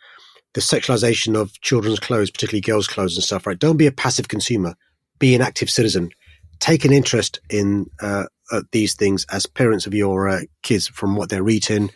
the 0.54 0.60
sexualization 0.60 1.34
of 1.34 1.60
children's 1.62 1.98
clothes, 1.98 2.30
particularly 2.30 2.60
girls' 2.60 2.86
clothes 2.86 3.16
and 3.16 3.24
stuff, 3.24 3.46
right? 3.46 3.58
Don't 3.58 3.76
be 3.76 3.88
a 3.88 3.92
passive 3.92 4.28
consumer. 4.28 4.76
Be 5.18 5.34
an 5.34 5.40
active 5.40 5.68
citizen 5.68 6.10
take 6.64 6.86
an 6.86 6.94
interest 6.94 7.40
in 7.50 7.90
uh, 8.00 8.24
uh, 8.50 8.62
these 8.72 8.94
things 8.94 9.26
as 9.30 9.44
parents 9.44 9.86
of 9.86 9.92
your 9.92 10.30
uh, 10.30 10.40
kids 10.62 10.88
from 10.88 11.14
what 11.14 11.28
they're 11.28 11.46
eating 11.50 11.90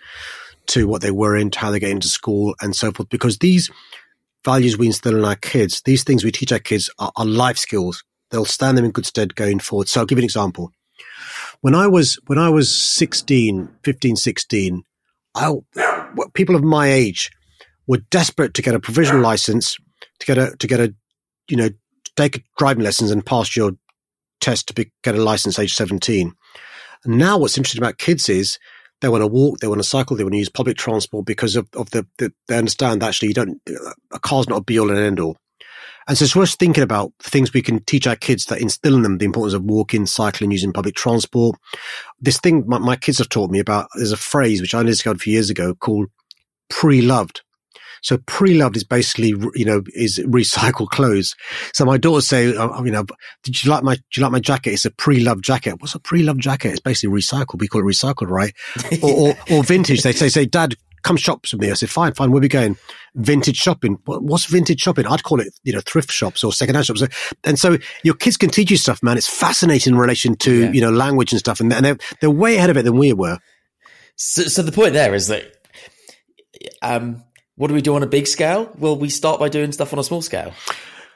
to 0.67 0.87
what 0.87 1.01
they 1.01 1.11
were 1.11 1.35
in 1.35 1.51
to 1.51 1.59
how 1.59 1.71
they 1.71 1.81
get 1.81 1.91
into 1.91 2.07
school 2.07 2.55
and 2.61 2.77
so 2.77 2.93
forth. 2.93 3.09
Because 3.09 3.39
these 3.39 3.71
values 4.45 4.77
we 4.77 4.87
instill 4.87 5.17
in 5.17 5.25
our 5.25 5.37
kids 5.37 5.81
these 5.87 6.05
things 6.05 6.23
we 6.23 6.31
teach 6.31 6.53
our 6.53 6.59
kids 6.59 6.91
are, 6.99 7.11
are 7.17 7.25
life 7.25 7.57
skills. 7.57 8.05
They'll 8.31 8.45
stand 8.45 8.77
them 8.77 8.85
in 8.85 8.91
good 8.91 9.07
stead 9.07 9.35
going 9.35 9.59
forward. 9.59 9.89
So 9.89 10.01
i'll 10.01 10.07
give 10.07 10.19
you 10.19 10.23
an 10.23 10.27
example. 10.27 10.71
When 11.63 11.75
i 11.75 11.87
was 11.87 12.19
when 12.27 12.39
i 12.39 12.51
was 12.51 12.71
16 12.71 13.71
15 13.83 14.17
16 14.17 14.83
I, 15.35 15.55
people 16.35 16.57
of 16.57 16.63
my 16.63 16.89
age 16.89 17.31
were 17.87 18.03
desperate 18.11 18.53
to 18.55 18.63
get 18.63 18.75
a 18.75 18.81
provisional 18.81 19.23
license 19.23 19.79
to 20.21 20.27
get 20.27 20.37
a 20.37 20.55
to 20.59 20.67
get 20.67 20.79
a 20.79 20.95
you 21.49 21.57
know 21.57 21.71
take 22.17 22.45
driving 22.59 22.85
lessons 22.85 23.11
and 23.11 23.25
pass 23.25 23.57
your 23.57 23.73
test 24.41 24.69
to 24.69 24.75
be, 24.75 24.91
get 25.03 25.15
a 25.15 25.23
license 25.23 25.59
age 25.59 25.75
17. 25.75 26.33
And 27.05 27.19
now 27.19 27.39
what's 27.39 27.57
interesting 27.57 27.83
about 27.83 27.99
kids 27.99 28.29
is 28.29 28.59
they 29.01 29.09
want 29.09 29.23
to 29.23 29.27
walk, 29.27 29.59
they 29.59 29.69
want 29.69 29.81
to 29.81 29.89
cycle, 29.89 30.17
they 30.17 30.25
want 30.25 30.35
to 30.35 30.39
use 30.39 30.49
public 30.49 30.77
transport 30.77 31.27
because 31.27 31.57
of, 31.57 31.69
of 31.75 31.91
the, 31.91 32.07
the, 32.19 32.33
they 32.49 32.59
understand 32.59 33.03
that 33.03 33.09
actually 33.09 33.29
you 33.29 33.35
don't, 33.35 33.61
a 34.13 34.19
car's 34.19 34.49
not 34.49 34.59
a 34.59 34.65
be 34.65 34.79
all 34.79 34.91
and 34.91 34.99
end 34.99 35.21
all. 35.21 35.37
And 36.09 36.17
so 36.17 36.25
it's 36.25 36.35
worth 36.35 36.55
thinking 36.55 36.83
about 36.83 37.13
things 37.23 37.53
we 37.53 37.61
can 37.61 37.85
teach 37.85 38.07
our 38.07 38.17
kids 38.17 38.47
that 38.47 38.63
instill 38.63 38.97
in 38.97 39.03
them 39.03 39.19
the 39.19 39.27
importance 39.27 39.53
of 39.53 39.65
walking, 39.65 40.07
cycling, 40.07 40.51
using 40.51 40.73
public 40.73 40.95
transport. 40.95 41.57
This 42.19 42.41
thing 42.41 42.65
my, 42.67 42.79
my 42.79 42.97
kids 42.97 43.19
have 43.19 43.29
taught 43.29 43.51
me 43.51 43.59
about, 43.59 43.89
there's 43.95 44.11
a 44.11 44.17
phrase 44.17 44.63
which 44.63 44.75
I 44.75 44.83
discovered 44.83 45.19
a 45.19 45.21
few 45.21 45.35
years 45.35 45.51
ago 45.51 45.75
called 45.75 46.09
pre-loved. 46.71 47.43
So 48.03 48.19
pre-loved 48.27 48.77
is 48.77 48.85
basically, 48.85 49.35
you 49.55 49.65
know, 49.65 49.83
is 49.95 50.19
recycled 50.19 50.91
clothes. 50.91 51.35
So 51.73 51.85
my 51.85 51.99
daughters 51.99 52.29
say, 52.29 52.55
uh, 52.57 52.83
you 52.83 52.91
know, 52.91 53.05
did 53.43 53.63
you 53.63 53.71
like 53.71 53.83
my, 53.83 53.97
do 53.97 54.03
you 54.17 54.23
like 54.23 54.33
my 54.33 54.41
jacket? 54.41 54.73
It's 54.73 54.85
a 54.85 54.91
pre-loved 54.91 55.45
jacket. 55.45 55.81
What's 55.81 55.95
a 55.95 56.01
pre-loved 56.01 56.41
jacket? 56.41 56.71
It's 56.71 56.81
basically 56.81 57.17
recycled. 57.17 57.61
We 57.61 57.69
call 57.69 57.81
it 57.81 57.85
recycled, 57.85 58.29
right? 58.29 58.55
or, 59.03 59.31
or, 59.31 59.35
or, 59.51 59.65
vintage. 59.65 60.03
They 60.03 60.13
say, 60.13 60.29
say, 60.29 60.47
dad, 60.47 60.75
come 61.03 61.17
shop 61.17 61.45
with 61.53 61.61
me. 61.61 61.71
I 61.71 61.75
said, 61.75 61.91
fine, 61.91 62.15
fine. 62.15 62.31
Where 62.31 62.41
we 62.41 62.49
going? 62.49 62.77
Vintage 63.15 63.57
shopping. 63.57 63.99
What's 64.05 64.47
vintage 64.47 64.81
shopping? 64.81 65.07
I'd 65.07 65.23
call 65.23 65.41
it, 65.41 65.49
you 65.65 65.73
know, 65.73 65.81
thrift 65.81 66.11
shops 66.11 66.45
or 66.45 66.53
secondhand 66.53 66.87
shops. 66.87 67.03
And 67.45 67.59
so 67.59 67.79
your 68.03 68.15
kids 68.15 68.37
can 68.37 68.51
teach 68.51 68.71
you 68.71 68.77
stuff, 68.77 69.03
man. 69.03 69.17
It's 69.17 69.29
fascinating 69.29 69.95
in 69.95 69.99
relation 69.99 70.37
to, 70.37 70.65
yeah. 70.65 70.73
you 70.73 70.81
know, 70.81 70.91
language 70.91 71.33
and 71.33 71.39
stuff. 71.39 71.61
And 71.61 71.71
they're, 71.71 71.99
they're 72.21 72.31
way 72.31 72.57
ahead 72.57 72.71
of 72.71 72.77
it 72.77 72.85
than 72.85 72.97
we 72.97 73.13
were. 73.13 73.39
So, 74.17 74.43
so 74.43 74.63
the 74.63 74.73
point 74.73 74.95
there 74.95 75.15
is 75.15 75.29
that, 75.29 75.55
um, 76.83 77.23
what 77.59 77.69
do 77.69 77.75
we 77.75 77.83
do 77.83 77.95
on 77.97 78.03
a 78.03 78.07
big 78.07 78.27
scale? 78.27 78.71
Well, 78.79 78.97
we 78.97 79.11
start 79.11 79.41
by 79.41 79.49
doing 79.49 79.73
stuff 79.73 79.93
on 79.93 79.99
a 79.99 80.05
small 80.05 80.23
scale, 80.23 80.55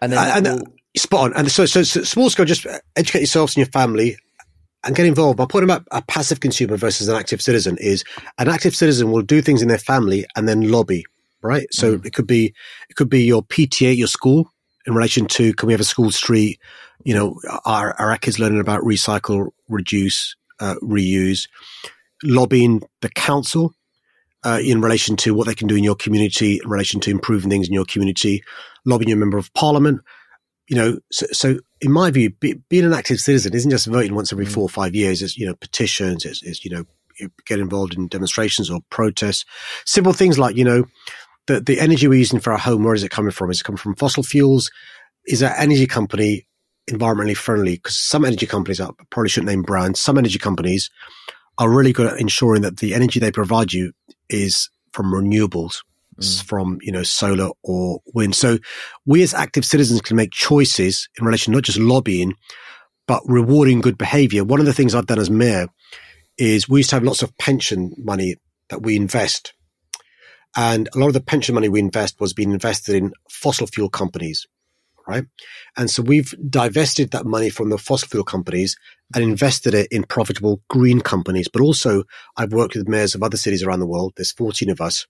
and 0.02 0.12
then 0.12 0.18
uh, 0.18 0.32
and, 0.36 0.46
we'll... 0.46 0.74
spot 0.96 1.30
on. 1.30 1.32
And 1.34 1.50
so, 1.50 1.66
so, 1.66 1.84
so, 1.84 2.02
small 2.02 2.28
scale, 2.30 2.44
just 2.44 2.66
educate 2.96 3.20
yourselves 3.20 3.56
and 3.56 3.64
your 3.64 3.70
family, 3.70 4.16
and 4.84 4.96
get 4.96 5.06
involved. 5.06 5.38
By 5.38 5.46
putting 5.46 5.70
about 5.70 5.86
a 5.92 6.02
passive 6.02 6.40
consumer 6.40 6.76
versus 6.76 7.08
an 7.08 7.16
active 7.16 7.40
citizen 7.40 7.78
is 7.80 8.04
an 8.38 8.48
active 8.48 8.74
citizen 8.74 9.12
will 9.12 9.22
do 9.22 9.40
things 9.40 9.62
in 9.62 9.68
their 9.68 9.78
family 9.78 10.26
and 10.36 10.48
then 10.48 10.70
lobby. 10.70 11.04
Right. 11.42 11.66
So 11.72 11.98
mm. 11.98 12.06
it 12.06 12.12
could 12.12 12.26
be 12.26 12.54
it 12.90 12.96
could 12.96 13.08
be 13.08 13.22
your 13.22 13.42
PTA, 13.42 13.96
your 13.96 14.08
school, 14.08 14.52
in 14.84 14.94
relation 14.94 15.26
to 15.26 15.54
can 15.54 15.68
we 15.68 15.72
have 15.72 15.80
a 15.80 15.84
school 15.84 16.10
street? 16.10 16.60
You 17.04 17.14
know, 17.14 17.40
are, 17.64 17.94
are 17.98 18.10
our 18.10 18.18
kids 18.18 18.38
learning 18.38 18.60
about 18.60 18.82
recycle, 18.82 19.50
reduce, 19.68 20.36
uh, 20.60 20.74
reuse? 20.82 21.48
Lobbying 22.24 22.82
the 23.00 23.08
council 23.08 23.74
uh, 24.44 24.60
in 24.62 24.80
relation 24.80 25.16
to 25.16 25.34
what 25.34 25.46
they 25.46 25.54
can 25.54 25.68
do 25.68 25.76
in 25.76 25.84
your 25.84 25.94
community, 25.94 26.60
in 26.62 26.68
relation 26.68 27.00
to 27.00 27.10
improving 27.10 27.50
things 27.50 27.68
in 27.68 27.74
your 27.74 27.84
community, 27.84 28.42
lobbying 28.84 29.08
your 29.08 29.18
member 29.18 29.38
of 29.38 29.52
parliament. 29.54 30.00
You 30.68 30.76
know, 30.76 30.98
so, 31.10 31.26
so 31.32 31.58
in 31.80 31.92
my 31.92 32.10
view, 32.10 32.30
be, 32.30 32.54
being 32.68 32.84
an 32.84 32.94
active 32.94 33.20
citizen 33.20 33.54
isn't 33.54 33.70
just 33.70 33.86
voting 33.86 34.14
once 34.14 34.32
every 34.32 34.46
mm. 34.46 34.52
four 34.52 34.64
or 34.64 34.68
five 34.68 34.94
years. 34.94 35.22
It's 35.22 35.36
you 35.36 35.46
know 35.46 35.54
petitions. 35.54 36.24
It's, 36.24 36.42
it's 36.42 36.64
you 36.64 36.70
know 36.70 36.84
get 37.46 37.60
involved 37.60 37.94
in 37.94 38.08
demonstrations 38.08 38.70
or 38.70 38.80
protests. 38.90 39.44
Simple 39.84 40.12
things 40.12 40.38
like 40.38 40.56
you 40.56 40.64
know 40.64 40.84
the 41.46 41.60
the 41.60 41.80
energy 41.80 42.08
we're 42.08 42.18
using 42.18 42.40
for 42.40 42.52
our 42.52 42.58
home. 42.58 42.84
Where 42.84 42.94
is 42.94 43.04
it 43.04 43.10
coming 43.10 43.32
from? 43.32 43.50
Is 43.50 43.60
it 43.60 43.64
coming 43.64 43.78
from 43.78 43.96
fossil 43.96 44.22
fuels? 44.22 44.70
Is 45.26 45.42
our 45.42 45.54
energy 45.56 45.86
company 45.86 46.46
environmentally 46.90 47.36
friendly? 47.36 47.74
Because 47.74 48.00
some 48.00 48.24
energy 48.24 48.46
companies, 48.46 48.80
I 48.80 48.88
probably 49.10 49.28
shouldn't 49.28 49.50
name 49.50 49.62
brands. 49.62 50.00
Some 50.00 50.18
energy 50.18 50.38
companies 50.38 50.90
are 51.58 51.70
really 51.70 51.92
good 51.92 52.12
at 52.12 52.18
ensuring 52.18 52.62
that 52.62 52.78
the 52.78 52.94
energy 52.94 53.20
they 53.20 53.30
provide 53.30 53.72
you 53.72 53.92
is 54.32 54.68
from 54.92 55.12
renewables, 55.12 55.82
mm. 56.20 56.42
from, 56.44 56.78
you 56.82 56.92
know, 56.92 57.02
solar 57.02 57.50
or 57.62 58.00
wind. 58.14 58.34
So 58.34 58.58
we 59.06 59.22
as 59.22 59.34
active 59.34 59.64
citizens 59.64 60.00
can 60.00 60.16
make 60.16 60.32
choices 60.32 61.08
in 61.18 61.24
relation, 61.24 61.52
not 61.52 61.62
just 61.62 61.78
lobbying, 61.78 62.34
but 63.06 63.22
rewarding 63.26 63.80
good 63.80 63.98
behavior. 63.98 64.44
One 64.44 64.60
of 64.60 64.66
the 64.66 64.72
things 64.72 64.94
I've 64.94 65.06
done 65.06 65.18
as 65.18 65.30
mayor 65.30 65.68
is 66.38 66.68
we 66.68 66.80
used 66.80 66.90
to 66.90 66.96
have 66.96 67.04
lots 67.04 67.22
of 67.22 67.36
pension 67.38 67.94
money 67.98 68.36
that 68.68 68.82
we 68.82 68.96
invest. 68.96 69.54
And 70.56 70.88
a 70.94 70.98
lot 70.98 71.08
of 71.08 71.14
the 71.14 71.20
pension 71.20 71.54
money 71.54 71.68
we 71.68 71.80
invest 71.80 72.20
was 72.20 72.32
being 72.32 72.52
invested 72.52 72.94
in 72.94 73.12
fossil 73.30 73.66
fuel 73.66 73.88
companies, 73.88 74.46
right? 75.12 75.24
And 75.76 75.90
so 75.90 76.02
we've 76.02 76.34
divested 76.48 77.10
that 77.10 77.26
money 77.26 77.50
from 77.50 77.68
the 77.70 77.78
fossil 77.78 78.08
fuel 78.08 78.24
companies 78.24 78.76
and 79.14 79.22
invested 79.22 79.74
it 79.74 79.88
in 79.90 80.04
profitable 80.04 80.62
green 80.70 81.00
companies. 81.00 81.48
But 81.48 81.62
also, 81.62 82.04
I've 82.36 82.52
worked 82.52 82.74
with 82.74 82.88
mayors 82.88 83.14
of 83.14 83.22
other 83.22 83.36
cities 83.36 83.62
around 83.62 83.80
the 83.80 83.86
world. 83.86 84.14
There's 84.16 84.32
14 84.32 84.70
of 84.70 84.80
us. 84.80 85.06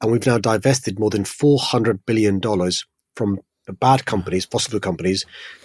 And 0.00 0.10
we've 0.10 0.26
now 0.26 0.38
divested 0.38 0.98
more 0.98 1.10
than 1.10 1.24
$400 1.24 2.00
billion 2.06 2.40
from 3.14 3.38
the 3.66 3.72
bad 3.72 4.06
companies, 4.06 4.46
fossil 4.46 4.70
fuel 4.70 4.80
companies, 4.80 5.24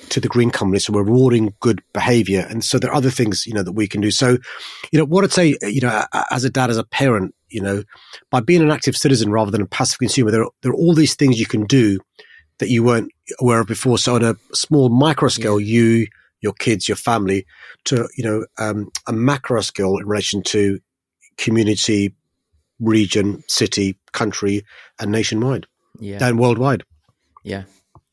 to 0.10 0.20
the 0.20 0.27
green 0.27 0.51
companies. 0.51 0.86
So 0.86 0.94
we're 0.94 1.03
rewarding 1.03 1.56
good 1.62 1.82
behavior. 1.94 2.46
And 2.50 2.63
so 2.63 2.77
there 2.77 2.92
are 2.92 2.96
other 2.96 3.10
things, 3.10 3.48
you 3.48 3.53
know, 3.53 3.63
that 3.63 3.72
we 3.72 3.88
can 3.88 4.01
do. 4.01 4.12
So, 4.12 4.38
you 4.92 5.00
know, 5.00 5.06
what 5.06 5.24
I'd 5.24 5.32
say, 5.32 5.56
you 5.63 5.82
know, 5.82 6.03
as 6.30 6.44
a 6.44 6.50
dad, 6.50 6.70
as 6.70 6.77
a 6.77 6.84
parent, 6.84 7.34
you 7.50 7.62
know, 7.62 7.84
by 8.30 8.42
being 8.42 8.62
an 8.62 8.72
active 8.72 8.98
citizen 8.98 9.32
rather 9.32 9.51
than 9.51 9.62
a 9.62 9.65
passive 9.65 10.00
consumer, 10.00 10.32
there 10.32 10.44
are, 10.44 10.51
there 10.62 10.72
are 10.72 10.75
all 10.75 10.94
these 10.94 11.15
things 11.15 11.39
you 11.39 11.46
can 11.46 11.65
do 11.65 12.00
that 12.60 12.70
you 12.70 12.84
weren't 12.84 13.12
aware 13.40 13.60
of 13.60 13.68
before. 13.68 13.98
So 13.98 14.16
on 14.16 14.24
a 14.24 14.36
small 14.54 14.90
micro 14.90 15.30
scale, 15.30 15.60
yeah. 15.60 15.80
you, 15.80 16.08
your 16.42 16.54
kids, 16.54 16.88
your 16.88 16.98
family, 16.98 17.46
to, 17.86 18.08
you 18.16 18.24
know, 18.24 18.46
um, 18.58 18.92
a 19.08 19.14
macro 19.14 19.62
scale 19.62 19.98
in 19.98 20.06
relation 20.06 20.44
to 20.44 20.80
community, 21.38 22.16
region, 22.80 23.44
city, 23.48 23.98
country, 24.12 24.66
and 25.00 25.12
nationwide. 25.12 25.66
Yeah. 26.00 26.26
And 26.26 26.40
worldwide. 26.40 26.84
Yeah. 27.44 27.64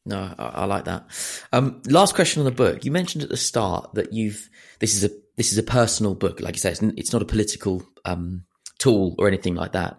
No, 0.07 0.35
I, 0.39 0.45
I 0.45 0.65
like 0.65 0.85
that. 0.85 1.07
Um, 1.53 1.83
last 1.89 2.15
question 2.15 2.41
on 2.41 2.45
the 2.45 2.51
book. 2.51 2.85
You 2.85 2.91
mentioned 2.91 3.23
at 3.23 3.31
the 3.31 3.37
start 3.37 3.95
that 3.95 4.13
you've 4.13 4.49
this 4.79 4.95
is 4.95 5.05
a 5.05 5.11
this 5.37 5.53
is 5.53 5.59
a 5.59 5.63
personal 5.63 6.15
book. 6.15 6.41
Like 6.41 6.55
you 6.55 6.61
said, 6.61 6.73
it's, 6.73 6.83
it's 6.97 7.13
not 7.13 7.23
a 7.23 7.27
political 7.27 7.83
um, 8.05 8.45
tool 8.79 9.15
or 9.19 9.29
anything 9.29 9.55
like 9.55 9.73
that. 9.73 9.99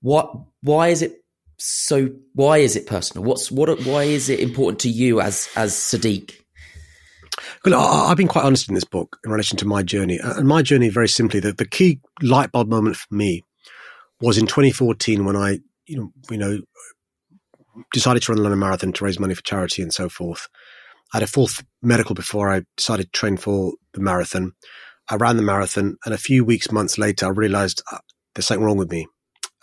What? 0.00 0.34
Why 0.62 0.88
is 0.88 1.02
it 1.02 1.19
so? 1.60 2.08
Why 2.34 2.58
is 2.58 2.76
it 2.76 2.86
personal? 2.86 3.24
What's 3.24 3.50
what? 3.50 3.68
Why 3.84 4.04
is 4.04 4.28
it 4.28 4.40
important 4.40 4.80
to 4.80 4.88
you 4.88 5.20
as 5.20 5.48
as 5.56 5.72
Sadiq? 5.74 6.34
Well, 7.64 7.80
I've 7.80 8.16
been 8.16 8.28
quite 8.28 8.44
honest 8.44 8.68
in 8.68 8.74
this 8.74 8.84
book 8.84 9.18
in 9.24 9.30
relation 9.30 9.56
to 9.58 9.66
my 9.66 9.82
journey, 9.82 10.18
and 10.22 10.48
my 10.48 10.62
journey 10.62 10.88
very 10.88 11.08
simply. 11.08 11.40
The, 11.40 11.52
the 11.52 11.66
key 11.66 12.00
light 12.22 12.52
bulb 12.52 12.68
moment 12.68 12.96
for 12.96 13.14
me 13.14 13.44
was 14.20 14.38
in 14.38 14.46
2014 14.46 15.24
when 15.24 15.36
I, 15.36 15.60
you 15.86 15.96
know, 15.96 16.12
you 16.30 16.38
know, 16.38 16.60
decided 17.92 18.22
to 18.22 18.32
run 18.32 18.36
the 18.36 18.42
London 18.42 18.58
Marathon 18.58 18.92
to 18.92 19.04
raise 19.04 19.18
money 19.18 19.34
for 19.34 19.42
charity 19.42 19.82
and 19.82 19.92
so 19.92 20.08
forth. 20.08 20.48
I 21.12 21.18
had 21.18 21.22
a 21.22 21.26
full 21.26 21.48
medical 21.82 22.14
before 22.14 22.50
I 22.50 22.62
decided 22.76 23.04
to 23.04 23.18
train 23.18 23.36
for 23.36 23.72
the 23.94 24.00
marathon. 24.00 24.52
I 25.08 25.16
ran 25.16 25.36
the 25.36 25.42
marathon, 25.42 25.96
and 26.04 26.14
a 26.14 26.18
few 26.18 26.44
weeks, 26.44 26.70
months 26.70 26.98
later, 26.98 27.26
I 27.26 27.30
realized 27.30 27.82
uh, 27.90 27.98
there's 28.34 28.46
something 28.46 28.64
wrong 28.64 28.76
with 28.76 28.90
me. 28.90 29.08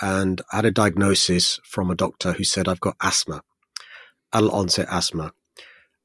And 0.01 0.42
I 0.51 0.58
had 0.58 0.66
a 0.66 0.72
diagnosis 0.72 1.60
from 1.63 1.89
a 1.89 1.96
doctor 1.96 2.34
who 2.34 2.44
said 2.44 2.68
I've 2.68 2.80
got 2.80 2.98
asthma, 3.01 3.42
adult 4.34 4.54
onset 4.54 4.88
asthma. 4.89 5.34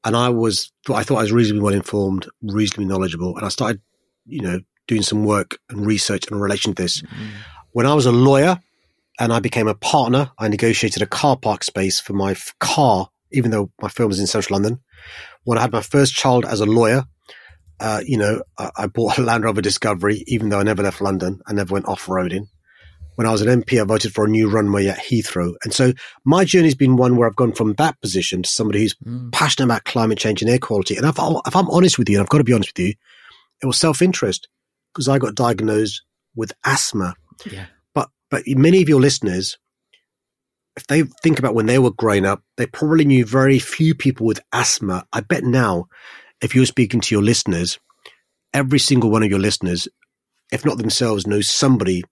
And 0.03 0.15
I 0.15 0.29
was, 0.29 0.71
I 0.89 1.03
thought 1.03 1.19
I 1.19 1.21
was 1.21 1.31
reasonably 1.31 1.63
well 1.63 1.73
informed, 1.73 2.27
reasonably 2.41 2.85
knowledgeable. 2.85 3.37
And 3.37 3.45
I 3.45 3.49
started, 3.49 3.81
you 4.25 4.41
know, 4.41 4.59
doing 4.87 5.01
some 5.01 5.23
work 5.23 5.57
and 5.69 5.85
research 5.85 6.29
in 6.29 6.39
relation 6.39 6.73
to 6.73 6.81
this. 6.81 7.01
Mm-hmm. 7.01 7.25
When 7.71 7.85
I 7.85 7.93
was 7.93 8.05
a 8.05 8.11
lawyer, 8.11 8.59
and 9.19 9.31
I 9.31 9.39
became 9.39 9.67
a 9.67 9.75
partner. 9.75 10.31
I 10.37 10.47
negotiated 10.47 11.01
a 11.01 11.07
car 11.07 11.37
park 11.37 11.63
space 11.63 11.99
for 11.99 12.13
my 12.13 12.31
f- 12.31 12.53
car, 12.59 13.09
even 13.31 13.51
though 13.51 13.71
my 13.81 13.87
firm 13.87 14.07
was 14.07 14.19
in 14.19 14.27
central 14.27 14.55
London. 14.55 14.79
When 15.43 15.57
I 15.57 15.61
had 15.61 15.71
my 15.71 15.81
first 15.81 16.13
child 16.13 16.45
as 16.45 16.61
a 16.61 16.65
lawyer, 16.65 17.05
uh, 17.79 18.01
you 18.05 18.17
know, 18.17 18.41
I, 18.57 18.71
I, 18.77 18.87
bought 18.87 19.17
a 19.17 19.21
Land 19.23 19.43
Rover 19.43 19.61
Discovery, 19.61 20.23
even 20.27 20.49
though 20.49 20.59
I 20.59 20.63
never 20.63 20.83
left 20.83 21.01
London. 21.01 21.41
I 21.47 21.53
never 21.53 21.73
went 21.73 21.87
off 21.87 22.05
roading. 22.05 22.47
When 23.15 23.27
I 23.27 23.31
was 23.31 23.41
an 23.41 23.61
MP, 23.61 23.79
I 23.79 23.85
voted 23.85 24.13
for 24.13 24.25
a 24.25 24.29
new 24.29 24.49
runway 24.49 24.87
at 24.87 24.97
Heathrow. 24.97 25.53
And 25.63 25.73
so 25.73 25.93
my 26.25 26.45
journey's 26.45 26.75
been 26.75 26.95
one 26.95 27.15
where 27.15 27.27
I've 27.27 27.35
gone 27.35 27.53
from 27.53 27.73
that 27.73 27.99
position 28.01 28.43
to 28.43 28.49
somebody 28.49 28.79
who's 28.79 28.95
mm. 28.95 29.31
passionate 29.31 29.65
about 29.65 29.83
climate 29.83 30.17
change 30.17 30.41
and 30.41 30.49
air 30.49 30.59
quality. 30.59 30.95
And 30.95 31.05
if, 31.05 31.19
I, 31.19 31.31
if 31.45 31.55
I'm 31.55 31.69
honest 31.69 31.97
with 31.97 32.09
you, 32.09 32.17
and 32.17 32.23
I've 32.23 32.29
got 32.29 32.39
to 32.39 32.43
be 32.43 32.53
honest 32.53 32.71
with 32.75 32.87
you, 32.87 32.93
it 33.61 33.65
was 33.65 33.77
self 33.77 34.01
interest 34.01 34.47
because 34.93 35.07
I 35.07 35.19
got 35.19 35.35
diagnosed 35.35 36.01
with 36.35 36.53
asthma. 36.65 37.15
Yeah. 37.49 37.65
But 38.33 38.47
many 38.47 38.81
of 38.81 38.89
your 38.89 38.99
listeners, 38.99 39.59
if 40.75 40.87
they 40.87 41.03
think 41.21 41.37
about 41.37 41.53
when 41.53 41.67
they 41.67 41.77
were 41.77 41.91
growing 41.91 42.25
up, 42.25 42.41
they 42.57 42.65
probably 42.65 43.05
knew 43.05 43.25
very 43.25 43.59
few 43.59 43.93
people 43.93 44.25
with 44.25 44.39
asthma. 44.51 45.05
I 45.13 45.21
bet 45.21 45.43
now, 45.43 45.85
if 46.41 46.55
you're 46.55 46.65
speaking 46.65 46.99
to 46.99 47.13
your 47.13 47.21
listeners, 47.21 47.77
every 48.51 48.79
single 48.79 49.11
one 49.11 49.21
of 49.21 49.29
your 49.29 49.37
listeners, 49.37 49.87
if 50.51 50.65
not 50.65 50.79
themselves, 50.79 51.27
knows 51.27 51.47
somebody 51.47 52.03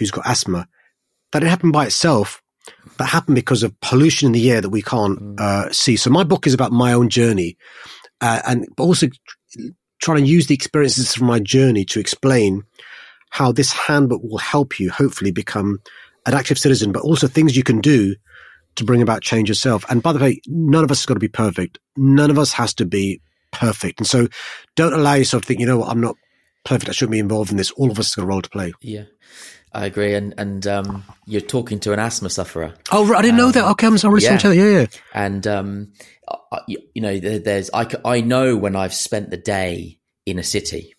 who's 0.00 0.10
got 0.10 0.26
asthma. 0.26 0.66
That 1.30 1.40
didn't 1.40 1.50
happen 1.50 1.70
by 1.70 1.86
itself. 1.86 2.42
That 2.98 3.04
happened 3.04 3.36
because 3.36 3.62
of 3.62 3.78
pollution 3.80 4.26
in 4.26 4.32
the 4.32 4.50
air 4.50 4.60
that 4.60 4.70
we 4.70 4.82
can't 4.82 5.20
mm. 5.20 5.40
uh, 5.40 5.70
see. 5.72 5.96
So 5.96 6.10
my 6.10 6.24
book 6.24 6.46
is 6.46 6.54
about 6.54 6.72
my 6.72 6.92
own 6.92 7.08
journey, 7.08 7.56
uh, 8.20 8.42
and 8.46 8.66
but 8.76 8.84
also 8.84 9.06
trying 10.02 10.24
to 10.24 10.30
use 10.30 10.46
the 10.48 10.54
experiences 10.54 11.14
from 11.14 11.26
my 11.26 11.38
journey 11.38 11.84
to 11.84 12.00
explain 12.00 12.62
how 13.30 13.52
this 13.52 13.72
handbook 13.72 14.22
will 14.24 14.38
help 14.38 14.80
you 14.80 14.90
hopefully 14.90 15.30
become 15.30 15.78
an 16.26 16.34
active 16.34 16.58
citizen, 16.58 16.92
but 16.92 17.02
also 17.02 17.26
things 17.26 17.56
you 17.56 17.62
can 17.62 17.80
do 17.80 18.14
to 18.76 18.84
bring 18.84 19.02
about 19.02 19.22
change 19.22 19.48
yourself. 19.48 19.84
And 19.88 20.02
by 20.02 20.12
the 20.12 20.18
way, 20.18 20.40
none 20.46 20.84
of 20.84 20.90
us 20.90 21.00
has 21.00 21.06
got 21.06 21.14
to 21.14 21.20
be 21.20 21.28
perfect. 21.28 21.78
None 21.96 22.30
of 22.30 22.38
us 22.38 22.52
has 22.52 22.74
to 22.74 22.86
be 22.86 23.20
perfect. 23.52 24.00
And 24.00 24.06
so 24.06 24.28
don't 24.76 24.92
allow 24.92 25.14
yourself 25.14 25.42
to 25.42 25.48
think, 25.48 25.60
you 25.60 25.66
know 25.66 25.78
what, 25.78 25.88
I'm 25.88 26.00
not 26.00 26.16
perfect. 26.64 26.88
I 26.88 26.92
shouldn't 26.92 27.12
be 27.12 27.18
involved 27.18 27.50
in 27.50 27.56
this. 27.56 27.70
All 27.72 27.90
of 27.90 27.98
us 27.98 28.14
have 28.14 28.22
got 28.22 28.24
a 28.24 28.28
role 28.28 28.42
to 28.42 28.50
play. 28.50 28.72
Yeah. 28.80 29.04
I 29.72 29.86
agree, 29.86 30.14
and 30.14 30.34
and 30.36 30.66
um, 30.66 31.04
you're 31.26 31.40
talking 31.40 31.78
to 31.80 31.92
an 31.92 32.00
asthma 32.00 32.28
sufferer. 32.28 32.74
Oh, 32.90 33.06
right. 33.06 33.20
I 33.20 33.22
didn't 33.22 33.38
um, 33.38 33.46
know 33.46 33.52
that. 33.52 33.64
Okay, 33.70 33.86
I'm 33.86 33.98
sorry. 33.98 34.20
Yeah. 34.20 34.38
yeah, 34.42 34.80
yeah. 34.80 34.86
And 35.14 35.46
um, 35.46 35.92
you, 36.66 36.78
you 36.92 37.02
know, 37.02 37.18
there's 37.18 37.70
I 37.72 37.86
I 38.04 38.20
know 38.20 38.56
when 38.56 38.74
I've 38.74 38.94
spent 38.94 39.30
the 39.30 39.36
day 39.36 40.00
in 40.26 40.40
a 40.40 40.42
city, 40.42 40.96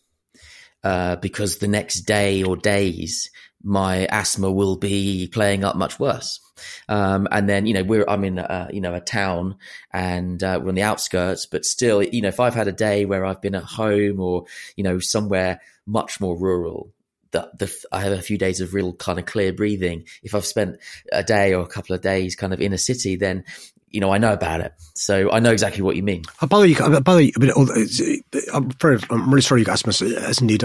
uh, 0.83 1.17
because 1.17 1.57
the 1.57 1.67
next 1.67 2.01
day 2.01 2.43
or 2.43 2.55
days 2.55 3.29
my 3.63 4.05
asthma 4.09 4.51
will 4.51 4.75
be 4.75 5.27
playing 5.31 5.63
up 5.63 5.75
much 5.75 5.99
worse. 5.99 6.39
Um, 6.87 7.27
and 7.31 7.49
then, 7.49 7.65
you 7.65 7.73
know, 7.73 7.83
we're, 7.83 8.05
I'm 8.07 8.23
in, 8.23 8.39
a, 8.39 8.69
you 8.71 8.81
know, 8.81 8.93
a 8.93 8.99
town 8.99 9.55
and, 9.91 10.41
uh, 10.43 10.59
we're 10.61 10.69
on 10.69 10.75
the 10.75 10.83
outskirts, 10.83 11.45
but 11.45 11.65
still, 11.65 12.03
you 12.03 12.21
know, 12.21 12.27
if 12.27 12.39
I've 12.39 12.55
had 12.55 12.67
a 12.67 12.73
day 12.73 13.05
where 13.05 13.25
I've 13.25 13.41
been 13.41 13.55
at 13.55 13.63
home 13.63 14.19
or, 14.19 14.45
you 14.75 14.83
know, 14.83 14.99
somewhere 14.99 15.61
much 15.85 16.19
more 16.19 16.37
rural, 16.37 16.91
the, 17.31 17.49
the, 17.57 17.73
I 17.91 18.01
have 18.01 18.11
a 18.11 18.21
few 18.21 18.37
days 18.37 18.61
of 18.61 18.73
real 18.73 18.93
kind 18.93 19.17
of 19.17 19.25
clear 19.25 19.53
breathing. 19.53 20.05
If 20.21 20.35
I've 20.35 20.45
spent 20.45 20.77
a 21.11 21.23
day 21.23 21.53
or 21.53 21.63
a 21.63 21.67
couple 21.67 21.95
of 21.95 22.01
days 22.01 22.35
kind 22.35 22.53
of 22.53 22.59
in 22.59 22.73
a 22.73 22.77
city, 22.77 23.15
then 23.15 23.45
you 23.91 23.99
know, 23.99 24.11
I 24.11 24.17
know 24.17 24.31
about 24.31 24.61
it. 24.61 24.73
So 24.95 25.29
I 25.31 25.39
know 25.39 25.51
exactly 25.51 25.81
what 25.81 25.97
you 25.97 26.03
mean. 26.03 26.23
Oh, 26.41 26.47
by 26.47 26.65
the 26.65 26.73
way, 26.73 26.99
by 27.01 27.13
the 27.13 28.21
way, 28.37 28.45
I'm, 28.53 28.71
very, 28.71 28.99
I'm 29.09 29.29
really 29.29 29.41
sorry 29.41 29.61
you 29.61 29.65
guys 29.65 29.85
must, 29.85 30.01
as 30.01 30.39
indeed 30.39 30.63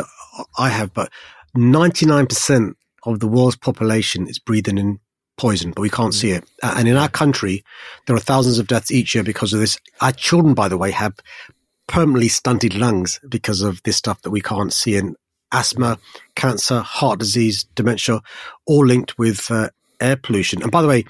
I 0.57 0.69
have, 0.69 0.95
but 0.95 1.11
99% 1.57 2.75
of 3.07 3.21
the 3.21 3.29
world's 3.29 3.57
population 3.57 4.27
is 4.29 4.39
breathing 4.39 4.79
in 4.79 5.01
poison, 5.37 5.71
but 5.71 5.83
we 5.83 5.91
can't 5.91 6.13
mm. 6.13 6.17
see 6.17 6.31
it. 6.31 6.45
And 6.63 6.89
in 6.89 6.97
our 6.97 7.09
country, 7.09 7.65
there 8.07 8.17
are 8.17 8.21
thousands 8.21 8.59
of 8.59 8.67
deaths 8.67 8.91
each 8.91 9.15
year 9.15 9.25
because 9.25 9.53
of 9.53 9.61
this. 9.61 9.79
Our 10.01 10.13
children, 10.13 10.55
by 10.55 10.69
the 10.69 10.79
way, 10.79 10.91
have 10.91 11.15
permanently 11.87 12.29
stunted 12.29 12.75
lungs 12.75 13.21
because 13.29 13.63
of 13.63 13.83
this 13.85 13.97
stuff 13.97 14.23
that 14.23 14.31
we 14.31 14.41
can't 14.41 14.73
see. 14.73 14.97
And 14.97 15.17
asthma, 15.53 15.99
cancer, 16.35 16.81
heart 16.81 17.19
disease, 17.19 17.65
dementia, 17.75 18.21
all 18.67 18.85
linked 18.85 19.19
with 19.19 19.51
uh, 19.51 19.71
air 20.01 20.17
pollution. 20.17 20.63
And 20.63 20.71
by 20.71 20.83
the 20.83 20.89
way, 20.89 21.05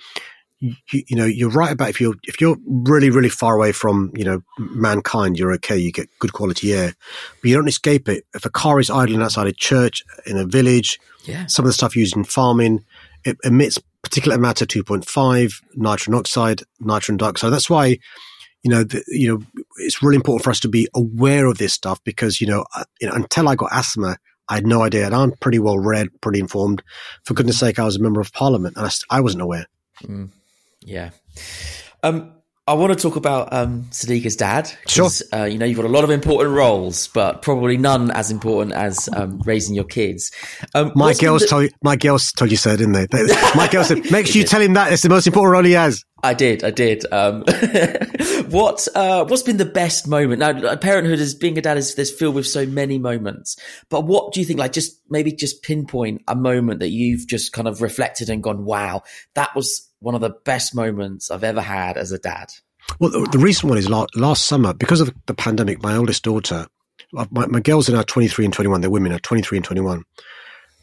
you, 0.58 0.74
you, 0.90 1.16
know 1.16 1.26
you're 1.26 1.50
right 1.50 1.72
about 1.72 1.90
if 1.90 2.00
you're 2.00 2.14
if 2.22 2.40
you're 2.40 2.56
really 2.66 3.10
really 3.10 3.28
far 3.28 3.54
away 3.54 3.72
from 3.72 4.10
you 4.16 4.24
know 4.24 4.40
mankind 4.58 5.38
you're 5.38 5.52
okay 5.52 5.76
you 5.76 5.92
get 5.92 6.08
good 6.18 6.32
quality 6.32 6.72
air 6.72 6.94
but 7.42 7.48
you 7.50 7.54
don't 7.54 7.68
escape 7.68 8.08
it 8.08 8.24
if 8.34 8.46
a 8.46 8.50
car 8.50 8.80
is 8.80 8.88
idling 8.88 9.20
outside 9.20 9.46
a 9.46 9.52
church 9.52 10.02
in 10.24 10.38
a 10.38 10.46
village 10.46 10.98
yeah. 11.26 11.46
some 11.46 11.64
of 11.64 11.68
the 11.68 11.72
stuff 11.72 11.96
used 11.96 12.16
in 12.16 12.24
farming 12.24 12.84
it 13.24 13.36
emits 13.44 13.78
particulate 14.02 14.38
matter 14.38 14.64
2.5 14.64 15.62
nitrogen 15.74 16.14
oxide 16.14 16.62
nitrogen 16.80 17.16
dioxide 17.16 17.52
that's 17.52 17.70
why 17.70 17.98
you 18.62 18.70
know 18.70 18.84
the, 18.84 19.02
you 19.08 19.28
know 19.28 19.62
it's 19.78 20.02
really 20.02 20.16
important 20.16 20.44
for 20.44 20.50
us 20.50 20.60
to 20.60 20.68
be 20.68 20.88
aware 20.94 21.46
of 21.46 21.58
this 21.58 21.72
stuff 21.72 22.02
because 22.04 22.40
you 22.40 22.46
know, 22.46 22.64
uh, 22.74 22.84
you 23.00 23.08
know 23.08 23.14
until 23.14 23.48
I 23.48 23.54
got 23.54 23.72
asthma 23.72 24.16
I 24.48 24.54
had 24.56 24.66
no 24.66 24.82
idea 24.82 25.06
and 25.06 25.14
I'm 25.14 25.32
pretty 25.32 25.58
well 25.58 25.78
read 25.78 26.08
pretty 26.20 26.40
informed 26.40 26.82
for 27.24 27.34
goodness 27.34 27.58
sake 27.58 27.78
I 27.78 27.84
was 27.84 27.96
a 27.96 28.02
member 28.02 28.20
of 28.20 28.32
parliament 28.32 28.76
and 28.76 28.86
I, 28.86 29.16
I 29.16 29.20
wasn't 29.20 29.42
aware 29.42 29.66
mm. 30.02 30.30
Yeah. 30.86 31.10
Um, 32.02 32.32
I 32.68 32.74
want 32.74 32.92
to 32.92 32.98
talk 33.00 33.14
about 33.14 33.52
um, 33.52 33.84
Sadiq 33.90 34.26
as 34.26 34.34
dad. 34.34 34.68
Sure. 34.88 35.08
Uh, 35.32 35.44
you 35.44 35.56
know, 35.56 35.64
you've 35.64 35.76
got 35.76 35.84
a 35.84 35.88
lot 35.88 36.02
of 36.02 36.10
important 36.10 36.50
roles, 36.50 37.06
but 37.08 37.40
probably 37.40 37.76
none 37.76 38.10
as 38.10 38.32
important 38.32 38.74
as 38.74 39.08
um, 39.14 39.38
raising 39.44 39.76
your 39.76 39.84
kids. 39.84 40.32
Um, 40.74 40.90
My 40.96 41.14
girls 41.14 41.42
the- 41.42 41.48
told 41.48 41.62
you, 41.64 41.70
my 41.84 41.94
girls 41.94 42.32
told 42.32 42.50
you 42.50 42.56
so, 42.56 42.76
didn't 42.76 42.92
they? 42.94 43.06
They- 43.06 43.26
my 43.54 43.68
girls 43.70 43.86
said, 43.86 43.98
make 44.10 44.26
sure 44.26 44.42
you 44.42 44.48
tell 44.48 44.60
him 44.60 44.72
that 44.72 44.92
it's 44.92 45.02
the 45.02 45.08
most 45.08 45.28
important 45.28 45.52
role 45.52 45.62
he 45.64 45.72
has. 45.72 46.02
I 46.24 46.34
did, 46.34 46.64
I 46.64 46.70
did. 46.72 47.04
Um, 47.12 47.42
what 48.48 48.88
uh, 48.96 49.24
what's 49.26 49.42
been 49.42 49.58
the 49.58 49.64
best 49.64 50.08
moment? 50.08 50.40
Now, 50.40 50.74
parenthood 50.74 51.20
is 51.20 51.34
being 51.36 51.56
a 51.58 51.60
dad 51.60 51.76
is 51.76 51.94
there's 51.94 52.10
filled 52.10 52.34
with 52.34 52.46
so 52.48 52.66
many 52.66 52.98
moments. 52.98 53.56
But 53.90 54.06
what 54.06 54.32
do 54.32 54.40
you 54.40 54.46
think? 54.46 54.58
Like, 54.58 54.72
just 54.72 55.00
maybe 55.08 55.30
just 55.30 55.62
pinpoint 55.62 56.22
a 56.26 56.34
moment 56.34 56.80
that 56.80 56.88
you've 56.88 57.28
just 57.28 57.52
kind 57.52 57.68
of 57.68 57.80
reflected 57.80 58.28
and 58.30 58.42
gone, 58.42 58.64
"Wow, 58.64 59.02
that 59.34 59.54
was 59.54 59.85
one 60.06 60.14
of 60.14 60.20
the 60.20 60.36
best 60.44 60.74
moments 60.74 61.30
I've 61.30 61.44
ever 61.44 61.60
had 61.60 61.96
as 61.96 62.12
a 62.12 62.18
dad." 62.18 62.48
Well, 63.00 63.10
the, 63.10 63.28
the 63.32 63.38
recent 63.38 63.68
one 63.68 63.78
is 63.78 63.88
last, 63.90 64.14
last 64.14 64.46
summer 64.46 64.72
because 64.72 65.00
of 65.00 65.12
the 65.26 65.34
pandemic. 65.34 65.82
My 65.82 65.96
oldest 65.96 66.22
daughter, 66.22 66.68
uh, 67.16 67.26
my, 67.30 67.46
my 67.46 67.60
girls 67.60 67.88
are 67.88 67.92
now 67.92 68.02
twenty 68.02 68.28
three 68.28 68.44
and 68.44 68.54
twenty 68.54 68.68
one. 68.68 68.80
They're 68.80 68.90
women 68.90 69.12
are 69.12 69.18
twenty 69.18 69.42
three 69.42 69.58
and 69.58 69.64
twenty 69.64 69.80
one, 69.82 70.04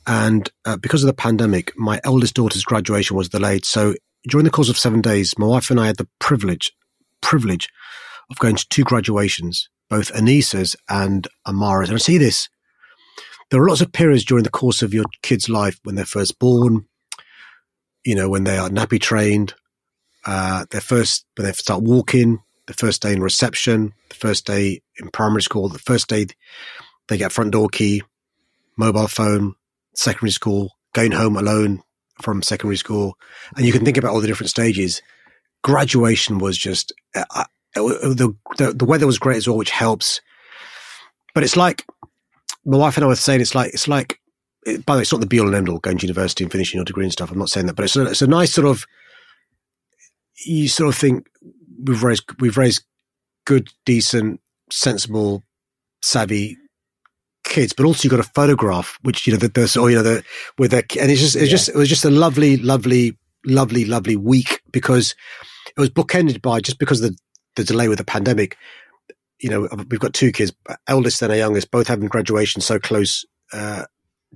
and 0.05 0.49
uh, 0.65 0.77
because 0.77 1.03
of 1.03 1.07
the 1.07 1.13
pandemic, 1.13 1.71
my 1.77 2.01
eldest 2.03 2.33
daughter's 2.36 2.65
graduation 2.65 3.15
was 3.15 3.29
delayed. 3.29 3.65
So 3.65 3.95
during 4.27 4.43
the 4.43 4.51
course 4.51 4.69
of 4.69 4.77
seven 4.77 5.01
days, 5.01 5.38
my 5.38 5.47
wife 5.47 5.71
and 5.71 5.79
I 5.79 5.88
had 5.88 5.97
the 5.97 6.09
privilege 6.19 6.71
privilege 7.21 7.69
of 8.29 8.38
going 8.39 8.57
to 8.57 8.67
two 8.69 8.83
graduations, 8.83 9.69
both 9.89 10.12
Anisah's 10.13 10.75
and 10.89 11.27
Ammarah's. 11.47 11.89
And 11.89 11.95
I 11.95 11.99
see 11.99 12.17
this. 12.17 12.49
There 13.49 13.62
are 13.62 13.67
lots 13.67 13.81
of 13.81 13.91
periods 13.91 14.25
during 14.25 14.43
the 14.43 14.49
course 14.49 14.81
of 14.81 14.93
your 14.93 15.05
kid's 15.21 15.47
life 15.47 15.79
when 15.83 15.95
they're 15.95 16.05
first 16.05 16.39
born, 16.39 16.86
you 18.05 18.15
know, 18.15 18.29
when 18.29 18.43
they 18.43 18.57
are 18.57 18.69
nappy 18.69 18.99
trained, 18.99 19.53
uh, 20.25 20.65
their 20.71 20.81
first 20.81 21.25
when 21.35 21.45
they 21.45 21.53
start 21.53 21.83
walking, 21.83 22.39
the 22.67 22.73
first 22.73 23.01
day 23.01 23.13
in 23.13 23.21
reception, 23.21 23.93
the 24.09 24.15
first 24.15 24.45
day 24.45 24.81
in 24.97 25.09
primary 25.09 25.41
school, 25.41 25.69
the 25.69 25.79
first 25.79 26.07
day 26.07 26.27
they 27.07 27.17
get 27.17 27.31
front 27.31 27.51
door 27.51 27.67
key, 27.69 28.01
mobile 28.77 29.07
phone, 29.07 29.55
secondary 29.95 30.31
school, 30.31 30.71
going 30.93 31.11
home 31.11 31.35
alone 31.35 31.81
from 32.21 32.41
secondary 32.41 32.77
school, 32.77 33.17
and 33.55 33.65
you 33.65 33.71
can 33.71 33.83
think 33.83 33.97
about 33.97 34.13
all 34.13 34.21
the 34.21 34.27
different 34.27 34.49
stages. 34.49 35.01
Graduation 35.63 36.39
was 36.39 36.57
just 36.57 36.93
uh, 37.15 37.25
uh, 37.35 37.45
the, 37.75 38.35
the 38.57 38.73
the 38.73 38.85
weather 38.85 39.07
was 39.07 39.19
great 39.19 39.37
as 39.37 39.47
well, 39.47 39.57
which 39.57 39.71
helps. 39.71 40.21
But 41.33 41.43
it's 41.43 41.57
like 41.57 41.85
my 42.65 42.77
wife 42.77 42.97
and 42.97 43.03
I 43.03 43.07
were 43.07 43.15
saying, 43.15 43.41
it's 43.41 43.55
like 43.55 43.73
it's 43.73 43.87
like. 43.87 44.19
It, 44.65 44.86
by 44.86 44.93
the 44.93 44.99
way, 44.99 45.02
it's 45.02 45.12
not 45.12 45.21
the 45.21 45.28
be 45.28 45.39
all 45.39 45.47
and 45.47 45.56
end 45.56 45.69
all 45.69 45.80
going 45.80 45.97
to 45.97 46.06
university 46.08 46.43
and 46.43 46.52
finishing 46.52 46.78
your 46.78 46.86
degree 46.86 47.04
and 47.06 47.12
stuff. 47.12 47.32
I'm 47.32 47.39
not 47.39 47.49
saying 47.49 47.65
that, 47.67 47.76
but 47.76 47.86
it's 47.86 47.95
a, 47.95 48.06
it's 48.08 48.21
a 48.21 48.28
nice 48.28 48.54
sort 48.54 48.67
of 48.67 48.86
you 50.45 50.67
sort 50.67 50.89
of 50.89 50.95
think 50.95 51.28
we've 51.84 52.04
raised 52.04 52.23
we've 52.39 52.58
raised 52.58 52.84
good, 53.45 53.69
decent, 53.86 54.39
sensible, 54.71 55.43
savvy 56.02 56.58
kids, 57.43 57.73
but 57.73 57.86
also 57.86 58.04
you've 58.04 58.12
got 58.12 58.19
a 58.26 58.32
photograph, 58.34 58.97
which 59.02 59.28
you 59.28 59.34
know 59.34 59.39
that 59.39 59.54
there's 59.54 59.76
or 59.78 59.89
you 59.89 59.97
know 59.97 60.04
the 60.04 60.23
with 60.58 60.71
their 60.71 60.84
and 60.99 61.12
it's 61.12 61.21
just 61.21 61.36
it's 61.36 61.45
Yeah. 61.45 61.52
just 61.52 61.69
it 61.69 61.76
was 61.76 61.89
just 61.89 62.06
a 62.06 62.10
lovely, 62.10 62.58
lovely, 62.58 63.17
lovely, 63.45 63.86
lovely 63.86 64.15
week 64.15 64.62
because 64.71 65.15
it 65.76 65.80
was 65.80 65.89
bookended 65.89 66.41
by 66.41 66.60
just 66.60 66.80
because 66.80 67.02
of 67.02 67.12
the 67.12 67.17
the 67.56 67.63
delay 67.63 67.88
with 67.88 67.97
the 67.97 68.06
pandemic. 68.06 68.58
You 69.39 69.49
know, 69.49 69.67
we've 69.89 69.99
got 69.99 70.13
two 70.13 70.32
kids, 70.32 70.54
eldest 70.88 71.21
and 71.21 71.32
a 71.34 71.38
youngest, 71.38 71.69
both 71.69 71.88
having 71.88 72.08
graduation 72.08 72.62
so 72.62 72.80
close. 72.80 73.26
Uh, 73.52 73.84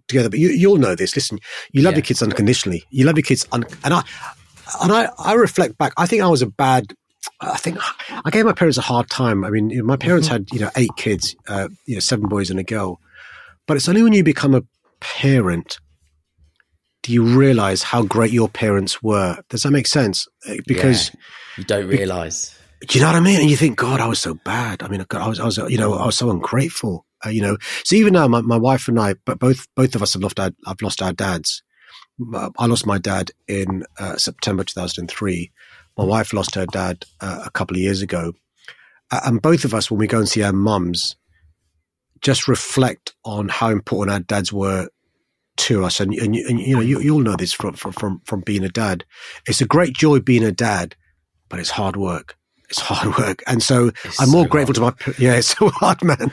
Together, 0.07 0.29
but 0.29 0.39
you, 0.39 0.49
you'll 0.49 0.77
know 0.77 0.95
this. 0.95 1.15
Listen, 1.15 1.39
you 1.71 1.81
love 1.81 1.93
Yeah. 1.93 1.97
your 1.97 2.03
kids 2.05 2.21
unconditionally. 2.23 2.83
You 2.89 3.05
love 3.05 3.15
your 3.17 3.23
kids, 3.23 3.45
un- 3.51 3.65
and 3.83 3.93
I, 3.93 4.03
and 4.81 4.91
I, 4.91 5.09
I 5.17 5.33
reflect 5.33 5.77
back. 5.77 5.93
I 5.97 6.05
think 6.05 6.21
I 6.23 6.27
was 6.27 6.41
a 6.41 6.47
bad. 6.47 6.93
I 7.41 7.57
think 7.57 7.77
I 8.25 8.29
gave 8.29 8.45
my 8.45 8.53
parents 8.53 8.77
a 8.77 8.81
hard 8.81 9.09
time. 9.09 9.43
I 9.43 9.49
mean, 9.49 9.85
my 9.85 9.97
parents 9.97 10.27
had 10.27 10.47
you 10.51 10.59
know 10.59 10.69
eight 10.75 10.91
kids, 10.97 11.35
uh, 11.47 11.67
you 11.85 11.95
know, 11.95 11.99
seven 11.99 12.27
boys 12.29 12.49
and 12.49 12.59
a 12.59 12.63
girl. 12.63 12.99
But 13.67 13.77
it's 13.77 13.89
only 13.89 14.01
when 14.03 14.13
you 14.13 14.23
become 14.23 14.53
a 14.55 14.63
parent 14.99 15.79
do 17.03 17.13
you 17.13 17.23
realize 17.23 17.83
how 17.83 18.03
great 18.03 18.31
your 18.31 18.49
parents 18.49 19.01
were. 19.01 19.37
Does 19.49 19.63
that 19.63 19.71
make 19.71 19.87
sense? 19.87 20.27
Uh, 20.49 20.55
Because 20.65 21.11
You 21.57 21.63
don't 21.63 21.87
realize. 21.87 22.57
do 22.85 22.97
you 22.97 23.01
know 23.01 23.07
what 23.11 23.15
I 23.15 23.21
mean? 23.21 23.39
And 23.39 23.49
you 23.49 23.55
think, 23.55 23.77
God, 23.77 24.01
I 24.01 24.07
was 24.07 24.19
so 24.19 24.33
bad. 24.33 24.83
I 24.83 24.89
mean, 24.89 25.05
God, 25.07 25.21
I 25.21 25.27
was, 25.29 25.39
I 25.39 25.45
was, 25.45 25.57
you 25.57 25.77
know, 25.77 25.93
I 25.93 26.05
was 26.05 26.17
so 26.17 26.29
ungrateful. 26.29 27.05
Uh, 27.25 27.29
you 27.29 27.41
know, 27.41 27.57
so 27.83 27.95
even 27.95 28.13
now, 28.13 28.27
my, 28.27 28.41
my 28.41 28.57
wife 28.57 28.87
and 28.87 28.99
I, 28.99 29.15
but 29.25 29.39
both 29.39 29.67
both 29.75 29.95
of 29.95 30.03
us 30.03 30.13
have 30.13 30.21
lost 30.21 30.39
our, 30.39 30.51
I've 30.65 30.81
lost 30.81 31.01
our 31.01 31.13
dads. 31.13 31.63
I 32.57 32.65
lost 32.65 32.87
my 32.87 32.97
dad 32.97 33.31
in 33.47 33.83
uh, 33.99 34.17
September 34.17 34.63
2003. 34.63 35.51
My 35.97 36.03
wife 36.03 36.33
lost 36.33 36.55
her 36.55 36.65
dad 36.65 37.05
uh, 37.21 37.43
a 37.45 37.51
couple 37.51 37.75
of 37.75 37.81
years 37.81 38.01
ago, 38.01 38.33
and 39.11 39.41
both 39.41 39.65
of 39.65 39.73
us, 39.73 39.89
when 39.89 39.99
we 39.99 40.07
go 40.07 40.19
and 40.19 40.29
see 40.29 40.43
our 40.43 40.53
mums, 40.53 41.15
just 42.21 42.47
reflect 42.47 43.13
on 43.23 43.49
how 43.49 43.69
important 43.69 44.13
our 44.13 44.19
dads 44.19 44.51
were 44.51 44.89
to 45.57 45.85
us. 45.85 45.99
And 45.99 46.13
and, 46.13 46.35
and 46.35 46.59
you 46.59 46.75
know, 46.75 46.81
you, 46.81 46.99
you'll 46.99 47.19
know 47.19 47.35
this 47.35 47.53
from, 47.53 47.73
from 47.73 48.21
from 48.25 48.41
being 48.41 48.63
a 48.63 48.69
dad. 48.69 49.05
It's 49.47 49.61
a 49.61 49.65
great 49.65 49.93
joy 49.93 50.19
being 50.19 50.43
a 50.43 50.51
dad, 50.51 50.95
but 51.49 51.59
it's 51.59 51.69
hard 51.71 51.95
work. 51.95 52.37
It's 52.69 52.79
hard 52.79 53.17
work, 53.17 53.43
and 53.47 53.63
so 53.63 53.91
It's 54.03 54.21
I'm 54.21 54.29
more 54.29 54.43
so 54.43 54.49
grateful 54.49 54.73
to 54.75 54.81
my. 54.81 54.93
Yeah, 55.17 55.33
it's 55.37 55.57
so 55.57 55.69
hard, 55.69 56.03
man. 56.03 56.31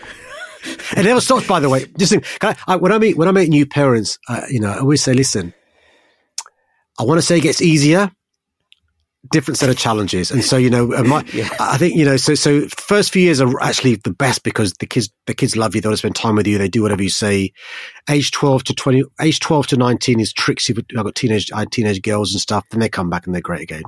It 0.97 1.05
never 1.05 1.21
stops. 1.21 1.47
By 1.47 1.61
the 1.61 1.69
way, 1.69 1.87
just 1.99 2.13
think, 2.13 2.27
I, 2.43 2.57
I, 2.67 2.77
when 2.77 2.93
I 2.93 2.99
meet 2.99 3.17
when 3.17 3.29
I 3.29 3.33
meet 3.33 3.49
new 3.49 3.67
parents, 3.67 4.19
uh, 4.29 4.43
you 4.49 4.61
know, 4.61 4.71
I 4.71 4.79
always 4.79 5.03
say, 5.03 5.15
listen, 5.15 5.55
I 6.99 7.05
want 7.05 7.19
to 7.19 7.23
say 7.23 7.39
it 7.39 7.43
gets 7.43 7.61
easier. 7.61 8.11
Different 9.33 9.57
set 9.57 9.71
of 9.71 9.79
challenges, 9.79 10.31
and 10.31 10.45
so 10.45 10.59
you 10.59 10.69
know, 10.69 10.87
my, 10.87 11.25
Yeah. 11.33 11.49
I 11.59 11.79
think 11.79 11.97
you 11.97 12.05
know, 12.05 12.19
so 12.19 12.35
so 12.35 12.69
first 12.77 13.11
few 13.11 13.23
years 13.23 13.41
are 13.41 13.59
actually 13.63 13.95
the 13.95 14.13
best 14.13 14.43
because 14.43 14.75
the 14.75 14.87
kids 14.87 15.09
the 15.27 15.33
kids 15.33 15.57
love 15.57 15.75
you. 15.75 15.81
They 15.81 15.89
want 15.89 15.95
to 15.95 15.99
spend 15.99 16.15
time 16.15 16.35
with 16.37 16.47
you. 16.47 16.59
They 16.59 16.69
do 16.69 16.83
whatever 16.83 17.03
you 17.03 17.09
say. 17.09 17.55
Age 18.11 18.33
twelve 18.33 18.65
to 18.65 18.75
twenty, 18.75 19.03
age 19.23 19.41
twelve 19.41 19.67
to 19.69 19.79
nineteen 19.79 20.21
is 20.21 20.31
tricksy. 20.31 20.75
I've 20.77 21.05
got 21.05 21.15
teenage, 21.15 21.51
I 21.53 21.61
had 21.61 21.73
teenage 21.73 22.03
girls 22.03 22.35
and 22.35 22.41
stuff. 22.41 22.67
Then 22.71 22.81
they 22.81 22.91
come 22.91 23.09
back 23.09 23.25
and 23.25 23.35
they're 23.35 23.41
great 23.41 23.63
again. 23.63 23.85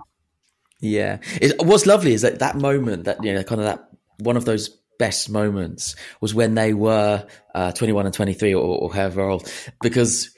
Yeah. 0.80 1.18
It, 1.40 1.54
what's 1.62 1.86
lovely 1.86 2.12
is 2.12 2.22
that 2.22 2.38
that 2.38 2.56
moment 2.56 3.04
that, 3.04 3.22
you 3.22 3.32
know, 3.32 3.42
kind 3.42 3.60
of 3.60 3.66
that 3.66 3.88
one 4.18 4.36
of 4.36 4.44
those 4.44 4.76
best 4.98 5.30
moments 5.30 5.96
was 6.20 6.34
when 6.34 6.54
they 6.54 6.74
were 6.74 7.26
uh, 7.54 7.72
21 7.72 8.06
and 8.06 8.14
23 8.14 8.54
or, 8.54 8.62
or 8.62 8.94
however 8.94 9.22
old. 9.22 9.52
Because, 9.80 10.30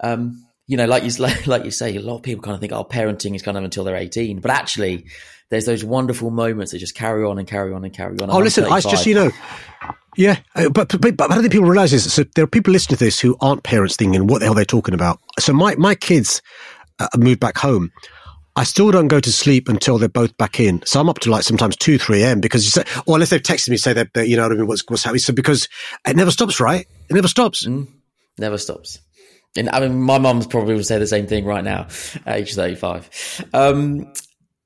um, 0.00 0.44
you 0.66 0.76
know, 0.76 0.86
like 0.86 1.04
you, 1.04 1.10
like, 1.46 1.64
you 1.64 1.70
say, 1.70 1.96
a 1.96 2.00
lot 2.00 2.16
of 2.16 2.22
people 2.22 2.42
kind 2.42 2.54
of 2.54 2.60
think, 2.60 2.72
oh, 2.72 2.84
parenting 2.84 3.34
is 3.34 3.42
kind 3.42 3.56
of 3.56 3.64
until 3.64 3.84
they're 3.84 3.96
18. 3.96 4.40
But 4.40 4.50
actually, 4.50 5.06
there's 5.50 5.66
those 5.66 5.84
wonderful 5.84 6.30
moments 6.30 6.72
that 6.72 6.78
just 6.78 6.94
carry 6.94 7.24
on 7.24 7.38
and 7.38 7.46
carry 7.46 7.72
on 7.72 7.84
and 7.84 7.92
carry 7.92 8.18
on. 8.20 8.30
Oh, 8.30 8.38
I'm 8.38 8.44
listen, 8.44 8.64
I 8.64 8.80
just 8.80 9.04
you 9.04 9.14
know, 9.14 9.30
yeah, 10.16 10.38
uh, 10.54 10.68
but 10.68 10.88
but, 11.00 11.16
but, 11.16 11.30
I 11.30 11.34
don't 11.34 11.42
think 11.42 11.52
people 11.52 11.68
realize 11.68 11.90
this. 11.90 12.10
So 12.12 12.24
there 12.34 12.44
are 12.44 12.48
people 12.48 12.72
listening 12.72 12.98
to 12.98 13.04
this 13.04 13.20
who 13.20 13.36
aren't 13.40 13.62
parents, 13.62 13.96
thinking, 13.96 14.26
"What 14.26 14.38
the 14.38 14.46
hell 14.46 14.54
they're 14.54 14.64
they 14.64 14.66
talking 14.66 14.94
about?" 14.94 15.20
So 15.38 15.52
my 15.52 15.74
my 15.76 15.94
kids 15.94 16.42
uh, 16.98 17.08
moved 17.16 17.40
back 17.40 17.56
home. 17.56 17.90
I 18.54 18.64
still 18.64 18.90
don't 18.90 19.08
go 19.08 19.18
to 19.18 19.32
sleep 19.32 19.68
until 19.68 19.98
they're 19.98 20.08
both 20.08 20.36
back 20.36 20.60
in. 20.60 20.82
So 20.84 21.00
I'm 21.00 21.08
up 21.08 21.20
to 21.20 21.30
like 21.30 21.42
sometimes 21.42 21.76
two, 21.76 21.98
three 21.98 22.22
a.m. 22.22 22.40
because 22.40 22.64
you 22.64 22.70
say, 22.70 22.84
or 23.06 23.16
unless 23.16 23.30
they've 23.30 23.42
texted 23.42 23.70
me 23.70 23.76
say 23.78 23.92
that, 23.94 24.12
that 24.14 24.28
you 24.28 24.36
know 24.36 24.42
what 24.42 24.52
I 24.52 24.56
mean, 24.56 24.66
what's 24.66 24.84
what's 24.88 25.04
happening. 25.04 25.20
So 25.20 25.32
because 25.32 25.68
it 26.06 26.16
never 26.16 26.30
stops, 26.30 26.60
right? 26.60 26.86
It 27.08 27.14
never 27.14 27.28
stops. 27.28 27.66
never 28.38 28.58
stops. 28.58 29.00
And 29.56 29.68
I 29.70 29.80
mean, 29.80 30.00
my 30.02 30.18
mum's 30.18 30.46
probably 30.46 30.74
would 30.74 30.86
say 30.86 30.98
the 30.98 31.06
same 31.06 31.26
thing 31.26 31.44
right 31.44 31.64
now, 31.64 31.88
age 32.26 32.54
35. 32.54 33.50
Um, 33.52 34.12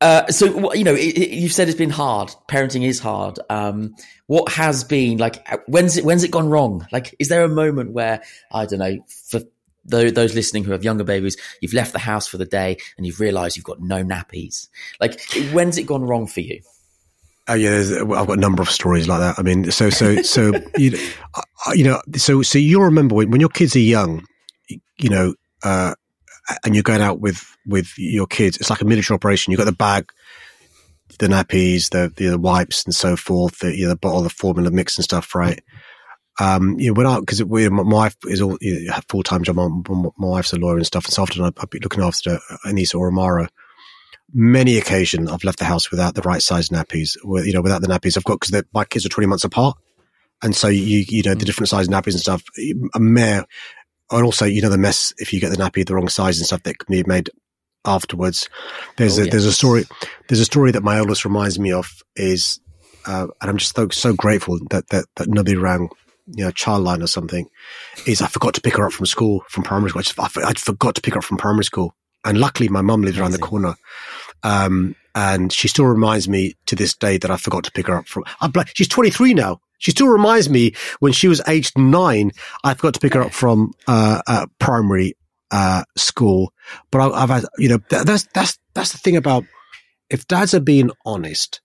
uh, 0.01 0.27
so, 0.29 0.72
you 0.75 0.85
know, 0.85 0.94
it, 0.94 1.16
it, 1.16 1.31
you've 1.31 1.53
said 1.53 1.68
it's 1.68 1.79
been 1.79 1.90
hard. 1.90 2.31
Parenting 2.49 2.87
is 2.87 3.01
hard. 3.01 3.38
Um, 3.49 3.94
what 4.27 4.53
has 4.53 4.85
been 4.85 5.18
like, 5.18 5.44
uh, 5.51 5.59
when's 5.66 5.96
it, 5.96 6.05
when's 6.05 6.22
it 6.22 6.31
gone 6.31 6.49
wrong? 6.49 6.87
Like, 6.92 7.14
is 7.18 7.29
there 7.29 7.42
a 7.44 7.49
moment 7.49 7.92
where, 7.92 8.22
I 8.53 8.66
don't 8.66 8.79
know, 8.79 8.99
for 9.31 9.40
those 9.87 10.35
listening 10.35 10.64
who 10.64 10.72
have 10.72 10.85
younger 10.85 11.05
babies, 11.05 11.37
you've 11.61 11.75
left 11.75 11.92
the 11.92 11.99
house 11.99 12.27
for 12.27 12.38
the 12.38 12.44
day 12.44 12.77
and 12.96 13.07
you've 13.07 13.20
realized 13.20 13.57
you've 13.57 13.64
got 13.64 13.81
no 13.81 14.03
nappies? 14.05 14.68
Like, 15.01 15.20
when's 15.53 15.79
it 15.79 15.85
gone 15.85 16.03
wrong 16.03 16.27
for 16.27 16.40
you? 16.40 16.61
Oh 17.49 17.55
yeah, 17.55 18.01
I've 18.01 18.27
got 18.27 18.38
a 18.38 18.40
number 18.40 18.61
of 18.61 18.68
stories 18.68 19.07
like 19.07 19.20
that. 19.20 19.38
I 19.38 19.42
mean, 19.42 19.70
so 19.70 19.88
so 19.88 20.20
so 20.22 20.53
you 20.77 20.90
know, 20.90 20.99
you 21.75 21.85
know, 21.85 22.03
so 22.16 22.42
so 22.42 22.59
you 22.59 22.83
remember 22.83 23.14
when, 23.14 23.31
when 23.31 23.40
your 23.40 23.51
kids 23.51 23.77
are 23.77 23.81
young, 23.81 24.27
you 24.68 25.09
know, 25.09 25.35
uh, 25.62 25.94
and 26.64 26.75
you're 26.75 26.83
going 26.83 27.03
out 27.03 27.20
with 27.20 27.57
with 27.64 27.92
your 27.96 28.27
kids, 28.27 28.57
it's 28.57 28.70
like 28.70 28.81
a 28.81 28.85
military 28.85 29.14
operation. 29.14 29.53
You 29.53 29.59
have 29.59 29.66
got 29.66 29.70
the 29.70 29.77
bag, 29.77 30.11
the 31.20 31.29
nappies, 31.29 31.90
the 31.90 32.12
the, 32.16 32.37
wipes, 32.37 32.85
and 32.85 32.94
so 32.94 33.14
forth. 33.14 33.61
The 33.61 33.77
you 33.77 33.85
know, 33.85 33.90
the 33.90 33.96
bottle, 33.96 34.22
the 34.22 34.31
formula 34.31 34.72
mix 34.72 34.96
and 34.96 35.05
stuff, 35.05 35.33
right? 35.35 35.62
Um, 36.38 36.79
you 36.79 36.88
know, 36.88 36.92
when 36.94 37.07
I 37.07 37.18
because 37.20 37.42
we 37.42 37.68
my 37.68 37.83
wife 37.83 38.16
is 38.25 38.40
all 38.42 38.59
you 38.61 38.87
know, 38.87 38.99
full 39.09 39.22
time 39.22 39.42
job. 39.42 39.57
My, 39.57 39.68
my, 39.88 40.11
wife's 40.18 40.53
a 40.53 40.57
lawyer 40.57 40.77
and 40.77 40.87
stuff, 40.87 41.07
and 41.07 41.14
so 41.14 41.22
often 41.22 41.42
I- 41.44 41.53
I'd 41.57 41.70
be 41.70 41.81
looking 41.81 42.03
after 42.03 42.38
Anisah 42.64 42.96
or 42.99 43.11
Ammarah 43.11 43.49
many 44.35 44.77
occasions 44.77 45.31
I've 45.31 45.44
left 45.44 45.59
the 45.61 45.64
house 45.64 45.90
without 45.90 46.14
the 46.14 46.22
right 46.22 46.42
size 46.42 46.68
nappies, 46.68 47.16
with, 47.22 47.46
you 47.46 47.53
know, 47.53 47.62
without 47.62 47.81
the 47.81 47.87
nappies 47.87 48.16
I've 48.16 48.25
got 48.25 48.40
because 48.40 48.64
my 48.75 48.85
kids 48.85 49.07
are 49.07 49.11
20 49.11 49.27
months 49.29 49.44
apart. 49.44 49.79
And 50.42 50.55
so 50.55 50.68
you, 50.68 51.05
you 51.09 51.22
know, 51.22 51.35
the 51.35 51.44
different 51.44 51.68
size 51.68 51.88
nappies 51.88 52.12
and 52.12 52.20
stuff, 52.20 52.42
a 52.94 52.99
mare, 53.01 53.46
and 54.11 54.25
also, 54.25 54.44
you 54.44 54.61
know, 54.62 54.68
the 54.68 54.79
mess 54.79 55.14
if 55.18 55.33
you 55.33 55.40
get 55.40 55.51
the 55.51 55.57
nappy 55.57 55.87
the 55.87 55.94
wrong 55.94 56.09
size 56.09 56.38
and 56.38 56.46
stuff 56.46 56.62
that 56.64 56.79
can 56.79 56.92
be 56.92 57.05
made 57.07 57.31
afterwards. 57.85 58.49
There's 58.96 59.18
Oh, 59.18 59.22
a 59.22 59.25
yes. 59.27 59.33
there's 59.33 59.44
a 59.46 59.53
story 59.53 59.85
there's 60.29 60.40
a 60.40 60.44
story 60.44 60.72
that 60.72 60.83
my 60.83 60.99
oldest 60.99 61.25
reminds 61.25 61.59
me 61.59 61.72
of 61.72 62.03
is, 62.16 62.61
uh, 63.07 63.29
and 63.40 63.51
I'm 63.51 63.57
just 63.57 63.75
so 63.75 63.88
so 63.88 64.12
grateful 64.12 64.59
that 64.70 64.88
that 64.88 65.07
that 65.16 65.29
nobody 65.29 65.57
rang. 65.57 65.88
You 66.27 66.45
know, 66.45 66.51
child 66.51 66.83
line 66.85 67.03
or 67.03 67.07
something. 67.07 67.49
Is 68.07 68.21
I 68.21 68.27
forgot 68.27 68.55
to 68.55 68.61
pick 68.61 68.77
her 68.77 68.87
up 68.87 68.93
from 68.93 69.07
school 69.07 69.45
from 69.49 69.62
primary 69.65 69.91
school. 69.91 70.01
I, 70.01 70.03
just, 70.03 70.19
I, 70.21 70.29
for- 70.29 70.45
I 70.45 70.53
forgot 70.55 70.95
to 70.97 71.01
pick 71.01 71.15
her 71.15 71.19
up 71.19 71.25
from 71.25 71.37
primary 71.39 71.65
school, 71.65 71.95
and 72.25 72.39
luckily 72.39 72.69
my 72.69 72.83
mum 72.83 73.03
lives 73.03 73.19
around 73.19 73.33
the 73.33 73.39
corner. 73.39 73.75
Um, 74.43 74.97
and 75.15 75.53
she 75.53 75.67
still 75.69 75.87
reminds 75.87 76.29
me 76.29 76.55
to 76.67 76.77
this 76.77 76.95
day 76.95 77.17
that 77.19 77.31
I 77.31 77.37
forgot 77.37 77.65
to 77.65 77.73
pick 77.73 77.87
her 77.87 77.97
up 77.97 78.07
from. 78.07 78.25
I'm 78.41 78.53
like, 78.55 78.69
she's 78.75 78.89
23 78.89 79.35
now. 79.35 79.61
She 79.79 79.91
still 79.91 80.09
reminds 80.09 80.49
me 80.49 80.75
when 81.01 81.12
she 81.12 81.29
was 81.29 81.41
aged 81.49 81.77
nine, 81.79 82.33
I 82.65 82.75
forgot 82.75 82.95
to 82.95 83.01
pick 83.01 83.15
her 83.15 83.23
up 83.23 83.33
from 83.33 83.73
uh, 83.87 84.23
uh, 84.27 84.47
primary 84.59 85.17
uh, 85.51 85.85
school. 85.97 86.53
But 86.91 87.01
I, 87.01 87.23
I've 87.23 87.29
had, 87.31 87.45
you 87.59 87.69
know, 87.69 87.79
that, 87.91 88.07
that's 88.07 88.27
that's 88.35 88.59
that's 88.75 88.93
the 88.93 88.99
thing 88.99 89.17
about 89.17 89.45
if 90.11 90.27
dads 90.27 90.55
are 90.55 90.61
being 90.61 90.91
honest. 91.05 91.61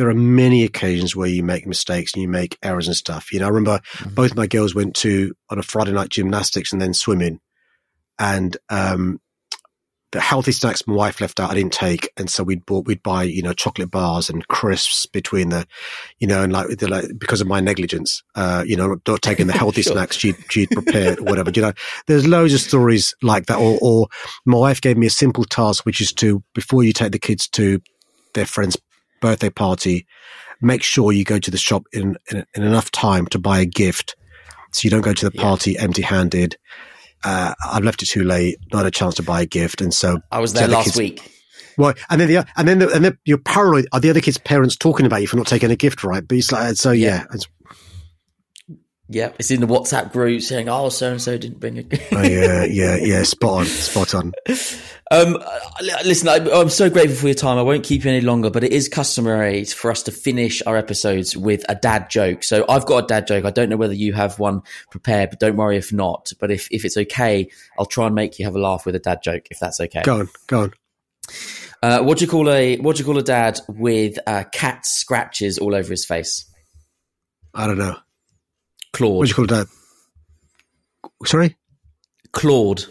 There 0.00 0.08
are 0.08 0.14
many 0.14 0.64
occasions 0.64 1.14
where 1.14 1.28
you 1.28 1.42
make 1.42 1.66
mistakes 1.66 2.14
and 2.14 2.22
you 2.22 2.28
make 2.28 2.56
errors 2.62 2.86
and 2.86 2.96
stuff. 2.96 3.34
You 3.34 3.40
know, 3.40 3.44
I 3.44 3.48
remember 3.50 3.82
both 4.14 4.34
my 4.34 4.46
girls 4.46 4.74
went 4.74 4.96
to 4.96 5.34
on 5.50 5.58
a 5.58 5.62
Friday 5.62 5.92
night 5.92 6.08
gymnastics 6.08 6.72
and 6.72 6.80
then 6.80 6.94
swimming, 6.94 7.38
and 8.18 8.56
um, 8.70 9.20
the 10.12 10.20
healthy 10.20 10.52
snacks 10.52 10.86
my 10.86 10.94
wife 10.94 11.20
left 11.20 11.38
out 11.38 11.50
I 11.50 11.54
didn't 11.54 11.74
take, 11.74 12.08
and 12.16 12.30
so 12.30 12.42
we'd 12.42 12.64
bought 12.64 12.86
we'd 12.86 13.02
buy 13.02 13.24
you 13.24 13.42
know 13.42 13.52
chocolate 13.52 13.90
bars 13.90 14.30
and 14.30 14.48
crisps 14.48 15.04
between 15.04 15.50
the, 15.50 15.66
you 16.18 16.26
know, 16.26 16.42
and 16.42 16.50
like, 16.50 16.78
the, 16.78 16.88
like 16.88 17.18
because 17.18 17.42
of 17.42 17.46
my 17.46 17.60
negligence, 17.60 18.22
uh, 18.36 18.64
you 18.66 18.76
know, 18.76 18.96
not 19.06 19.20
taking 19.20 19.48
the 19.48 19.52
healthy 19.52 19.82
Sure. 19.90 19.92
snacks 19.92 20.16
she'd 20.16 20.36
she'd 20.48 20.70
prepared 20.70 21.18
or 21.18 21.24
whatever. 21.24 21.50
You 21.54 21.60
know, 21.60 21.72
there's 22.06 22.26
loads 22.26 22.54
of 22.54 22.60
stories 22.62 23.14
like 23.20 23.48
that. 23.48 23.58
Or, 23.58 23.78
or 23.82 24.08
my 24.46 24.56
wife 24.56 24.80
gave 24.80 24.96
me 24.96 25.08
a 25.08 25.10
simple 25.10 25.44
task, 25.44 25.84
which 25.84 26.00
is 26.00 26.10
to 26.14 26.42
before 26.54 26.84
you 26.84 26.94
take 26.94 27.12
the 27.12 27.18
kids 27.18 27.46
to 27.48 27.82
their 28.32 28.46
friend's 28.46 28.78
birthday 29.20 29.50
party, 29.50 30.06
make 30.60 30.82
sure 30.82 31.12
you 31.12 31.24
go 31.24 31.38
to 31.38 31.50
the 31.50 31.58
shop 31.58 31.84
in 31.92 32.16
in, 32.30 32.44
in 32.54 32.62
enough 32.62 32.90
time 32.90 33.26
to 33.28 33.38
buy 33.38 33.60
a 33.60 33.66
gift, 33.66 34.16
so 34.72 34.80
you 34.86 34.90
don't 34.90 35.00
go 35.02 35.12
to 35.14 35.28
the 35.30 35.36
Yeah. 35.36 35.42
party 35.42 35.78
empty-handed. 35.78 36.56
Uh, 37.22 37.54
I've 37.70 37.84
left 37.84 38.02
it 38.02 38.06
too 38.06 38.24
late, 38.24 38.56
not 38.72 38.86
a 38.86 38.90
chance 38.90 39.14
to 39.16 39.22
buy 39.22 39.42
a 39.42 39.46
gift, 39.46 39.80
and 39.82 39.92
so 39.92 40.20
I 40.32 40.40
was 40.40 40.52
there 40.54 40.64
other 40.64 40.72
last 40.72 40.84
kids- 40.86 40.96
week. 40.98 41.32
well, 41.76 41.94
and 42.08 42.20
then 42.20 42.28
the 42.28 42.46
and 42.56 42.66
then 42.66 42.78
the, 42.78 42.88
and 42.94 43.04
then 43.04 43.18
you're 43.24 43.38
paranoid. 43.38 43.86
Are 43.92 44.00
the 44.00 44.10
other 44.10 44.20
kids' 44.22 44.38
parents 44.38 44.76
talking 44.76 45.04
about 45.06 45.20
you 45.20 45.26
for 45.26 45.36
not 45.36 45.46
taking 45.46 45.70
a 45.70 45.76
gift, 45.76 46.02
right? 46.02 46.26
But 46.26 46.38
it's 46.38 46.50
like 46.50 46.76
so, 46.76 46.92
yeah. 46.92 47.06
Yeah. 47.08 47.24
It's, 47.34 47.46
Yeah, 49.12 49.32
it's 49.40 49.50
in 49.50 49.60
the 49.60 49.66
WhatsApp 49.66 50.12
group 50.12 50.40
saying, 50.40 50.68
"Oh, 50.68 50.88
so 50.88 51.10
and 51.10 51.20
so 51.20 51.36
didn't 51.36 51.58
bring 51.58 51.78
a." 51.78 51.84
oh, 52.12 52.22
yeah, 52.22 52.64
yeah, 52.64 52.96
yeah. 52.96 53.22
Spot 53.24 53.60
on, 53.60 53.66
spot 53.66 54.14
on. 54.14 54.32
Um, 55.12 55.36
uh, 55.40 55.58
listen, 56.04 56.28
I, 56.28 56.36
I'm 56.52 56.68
so 56.68 56.88
grateful 56.88 57.16
for 57.16 57.26
your 57.26 57.34
time. 57.34 57.58
I 57.58 57.62
won't 57.62 57.82
keep 57.82 58.04
you 58.04 58.10
any 58.10 58.20
longer, 58.20 58.48
but 58.48 58.62
it 58.62 58.72
is 58.72 58.88
customary 58.88 59.64
for 59.64 59.90
us 59.90 60.04
to 60.04 60.12
finish 60.12 60.62
our 60.66 60.76
episodes 60.76 61.36
with 61.36 61.64
a 61.68 61.74
dad 61.74 62.08
joke. 62.10 62.44
So 62.44 62.64
I've 62.68 62.86
got 62.86 63.04
a 63.04 63.06
dad 63.08 63.26
joke. 63.26 63.44
I 63.44 63.50
don't 63.50 63.68
know 63.68 63.76
whether 63.76 63.94
you 63.94 64.12
have 64.12 64.38
one 64.38 64.62
prepared, 64.90 65.30
but 65.30 65.40
don't 65.40 65.56
worry 65.56 65.76
if 65.76 65.92
not. 65.92 66.32
But 66.38 66.52
if, 66.52 66.68
if 66.70 66.84
it's 66.84 66.96
okay, 66.96 67.48
I'll 67.76 67.86
try 67.86 68.06
and 68.06 68.14
make 68.14 68.38
you 68.38 68.44
have 68.44 68.54
a 68.54 68.60
laugh 68.60 68.86
with 68.86 68.94
a 68.94 69.00
dad 69.00 69.20
joke, 69.24 69.48
if 69.50 69.58
that's 69.58 69.80
okay. 69.80 70.02
Go 70.02 70.20
on, 70.20 70.28
go 70.46 70.60
on. 70.62 70.74
Uh, 71.82 72.02
what 72.02 72.18
do 72.18 72.24
you 72.24 72.30
call 72.30 72.48
a 72.50 72.76
what 72.76 72.96
do 72.96 73.00
you 73.00 73.06
call 73.06 73.16
a 73.16 73.22
dad 73.22 73.58
with 73.68 74.18
uh, 74.26 74.44
cat 74.52 74.84
scratches 74.84 75.58
all 75.58 75.74
over 75.74 75.90
his 75.90 76.04
face? 76.04 76.44
I 77.54 77.66
don't 77.66 77.78
know. 77.78 77.96
Claude. 78.92 79.16
What 79.16 79.24
do 79.24 79.28
you 79.30 79.34
call 79.34 79.44
a 79.44 79.64
dad? 79.64 79.66
Sorry. 81.24 81.56
Claude. 82.32 82.84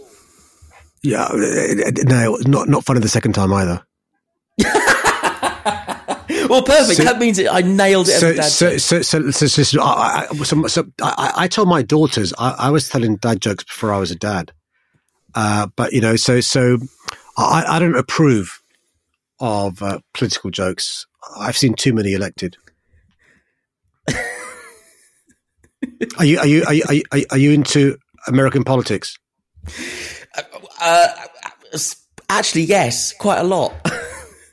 Yeah, 1.02 1.24
uh, 1.24 1.36
uh, 1.36 1.92
no, 2.04 2.38
not 2.46 2.68
not 2.70 2.86
funny 2.86 3.00
the 3.00 3.08
second 3.10 3.34
time 3.34 3.54
either. 3.54 3.82
Well, 6.48 6.64
perfect. 6.64 6.98
So- 6.98 7.04
that 7.04 7.20
means 7.20 7.38
it, 7.38 7.48
I 7.52 7.62
nailed 7.62 8.08
it 8.10 8.14
as 8.14 8.20
So, 8.22 8.30
a 8.30 8.34
dad 8.36 8.44
so, 8.44 8.70
joke. 8.72 8.80
so, 8.80 9.02
so, 9.04 9.30
so, 9.32 9.48
so, 9.48 9.64
so, 9.64 9.82
I, 9.84 10.26
I- 10.32 10.36
so, 10.44 10.68
so 10.68 10.84
I, 11.02 11.32
I 11.36 11.48
told 11.48 11.68
my 11.68 11.84
daughters 11.84 12.34
I, 12.40 12.56
I 12.58 12.70
was 12.72 12.90
telling 12.90 13.18
dad 13.18 13.40
jokes 13.42 13.64
before 13.64 13.94
I 13.94 14.00
was 14.00 14.10
a 14.10 14.16
dad, 14.16 14.52
uh, 15.36 15.68
but 15.76 15.94
you 15.94 16.02
know, 16.02 16.16
so 16.16 16.40
so 16.42 16.80
I, 17.38 17.66
I 17.68 17.78
don't 17.80 17.96
approve 17.96 18.62
of 19.40 19.84
uh, 19.84 20.00
political 20.16 20.50
jokes. 20.50 21.06
I've 21.38 21.58
seen 21.58 21.76
too 21.76 21.94
many 21.94 22.14
elected. 22.14 22.58
are 26.18 26.26
you 26.26 26.40
are 26.40 26.48
you 26.48 26.64
are 26.66 26.74
you 26.74 26.84
are 27.12 27.18
you, 27.18 27.26
are 27.32 27.38
you 27.38 27.52
into 27.52 27.98
American 28.28 28.64
politics? 28.64 29.18
Uh, 30.82 31.08
actually, 32.30 32.64
yes, 32.64 33.14
quite 33.14 33.40
a 33.40 33.44
lot. 33.44 33.74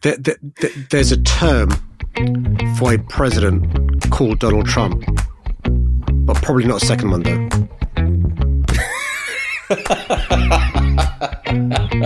There, 0.03 0.17
there, 0.19 0.37
there- 0.61 0.71
there's 0.91 1.11
a 1.11 1.21
term 1.23 1.71
for 2.79 2.93
a 2.93 2.99
president 3.09 4.09
called 4.11 4.39
Donald 4.39 4.67
Trump, 4.67 5.03
but 6.27 6.37
probably 6.43 6.65
not 6.65 6.81
a 6.83 6.87
second 6.87 7.11
one 7.11 7.23
though. 7.23 7.49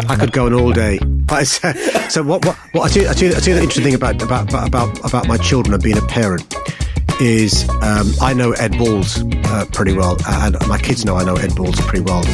I 0.09 0.17
could 0.19 0.33
go 0.33 0.47
on 0.47 0.55
all 0.55 0.73
day. 0.73 0.99
It's, 1.33 1.63
uh, 1.63 1.73
so 2.09 2.23
what? 2.23 2.45
What? 2.45 2.57
what 2.73 2.91
I 2.91 2.93
tell 2.95 3.03
you, 3.03 3.09
I 3.09 3.13
tell 3.13 3.29
you, 3.29 3.37
I 3.37 3.41
tell 3.41 3.49
you 3.49 3.55
the 3.57 3.61
interesting 3.63 3.85
thing 3.85 3.95
about 3.95 4.23
about 4.23 4.53
about, 4.67 4.99
about 5.07 5.27
my 5.29 5.37
children 5.37 5.75
and 5.75 5.83
being 5.83 5.99
a 5.99 6.07
parent 6.07 6.55
is 7.21 7.69
um, 7.83 8.13
I 8.21 8.33
know 8.35 8.53
Ed 8.53 8.79
Balls 8.79 9.23
uh, 9.47 9.67
pretty 9.73 9.93
well, 9.93 10.17
and 10.29 10.57
my 10.67 10.79
kids 10.79 11.05
know 11.05 11.17
I 11.17 11.25
know 11.25 11.37
Ed 11.37 11.55
Balls 11.55 11.81
pretty 11.81 12.01
well. 12.01 12.25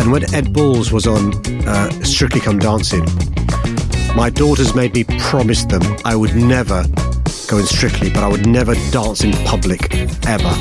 And 0.00 0.10
when 0.10 0.32
Ed 0.34 0.52
Balls 0.52 0.90
was 0.92 1.06
on 1.06 1.34
uh, 1.66 1.90
Strictly 2.02 2.40
Come 2.40 2.58
Dancing, 2.58 3.04
my 4.16 4.30
daughters 4.30 4.74
made 4.74 4.94
me 4.94 5.04
promise 5.18 5.64
them 5.64 5.82
I 6.04 6.16
would 6.16 6.34
never 6.34 6.84
go 7.48 7.58
in 7.58 7.66
Strictly, 7.66 8.10
but 8.10 8.22
I 8.22 8.28
would 8.28 8.46
never 8.46 8.74
dance 8.90 9.22
in 9.22 9.32
public 9.44 9.94
ever. 10.26 10.52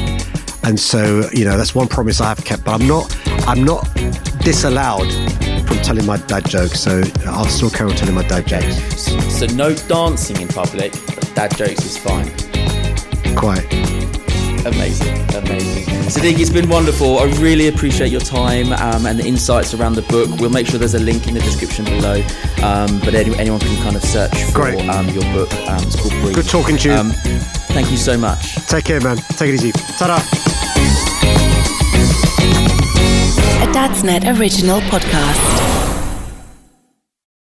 And 0.64 0.80
so, 0.80 1.30
you 1.34 1.46
know, 1.46 1.58
that's 1.58 1.76
one 1.76 1.88
promise 1.88 2.22
I 2.22 2.30
have 2.30 2.44
kept. 2.46 2.66
But 2.66 2.82
I'm 2.82 2.88
not, 2.88 3.16
I'm 3.48 3.64
not 3.64 3.88
disallowed 4.42 5.12
from 5.68 5.78
telling 5.78 6.06
my 6.06 6.18
dad 6.18 6.48
jokes. 6.48 6.80
So 6.80 7.04
I'll 7.26 7.46
still 7.46 7.70
carry 7.70 7.92
on 7.92 7.98
telling 7.98 8.16
my 8.16 8.28
dad 8.28 8.48
jokes. 8.48 9.04
so 9.38 9.46
no 9.48 9.74
dancing 9.74 10.42
in 10.42 10.48
public, 10.48 10.94
but 11.08 11.32
dad 11.36 11.58
jokes 11.58 11.86
is 11.86 11.98
fine. 11.98 12.43
Quite. 13.36 13.66
Amazing, 14.66 15.18
amazing. 15.36 15.84
Sadiq, 16.08 16.40
it's 16.40 16.50
been 16.50 16.70
wonderful. 16.70 17.20
I 17.20 17.26
really 17.40 17.68
appreciate 17.68 18.12
your 18.12 18.22
time 18.22 18.72
um, 18.74 19.06
and 19.06 19.20
the 19.20 19.26
insights 19.26 19.74
around 19.74 19.96
the 19.96 20.04
book. 20.04 20.30
We'll 20.40 20.50
make 20.52 20.68
sure 20.68 20.80
there's 20.80 20.94
a 20.94 21.00
link 21.00 21.28
in 21.28 21.34
the 21.34 21.40
description 21.42 21.86
below, 21.86 22.22
um, 22.62 23.00
but 23.00 23.14
any, 23.16 23.36
anyone 23.38 23.60
can 23.60 23.76
kind 23.84 23.96
of 23.96 24.04
search 24.04 24.34
for 24.46 24.54
Great. 24.54 24.88
um, 24.90 25.10
your 25.10 25.24
book. 25.34 25.52
Um, 25.68 25.84
it's 25.84 25.96
called 26.00 26.14
Breathe. 26.22 26.36
Good 26.36 26.50
talking 26.50 26.78
to 26.78 26.90
you. 26.90 26.96
Um, 26.96 27.12
thank 27.74 27.92
you 27.92 27.98
so 27.98 28.18
much. 28.18 28.56
Take 28.68 28.86
care, 28.86 29.02
man. 29.02 29.18
Take 29.18 29.50
it 29.50 29.56
easy. 29.56 29.72
Ta-da. 29.72 30.18
A 33.64 33.68
Dadsnet 33.74 34.40
original 34.40 34.80
podcast. 34.82 35.73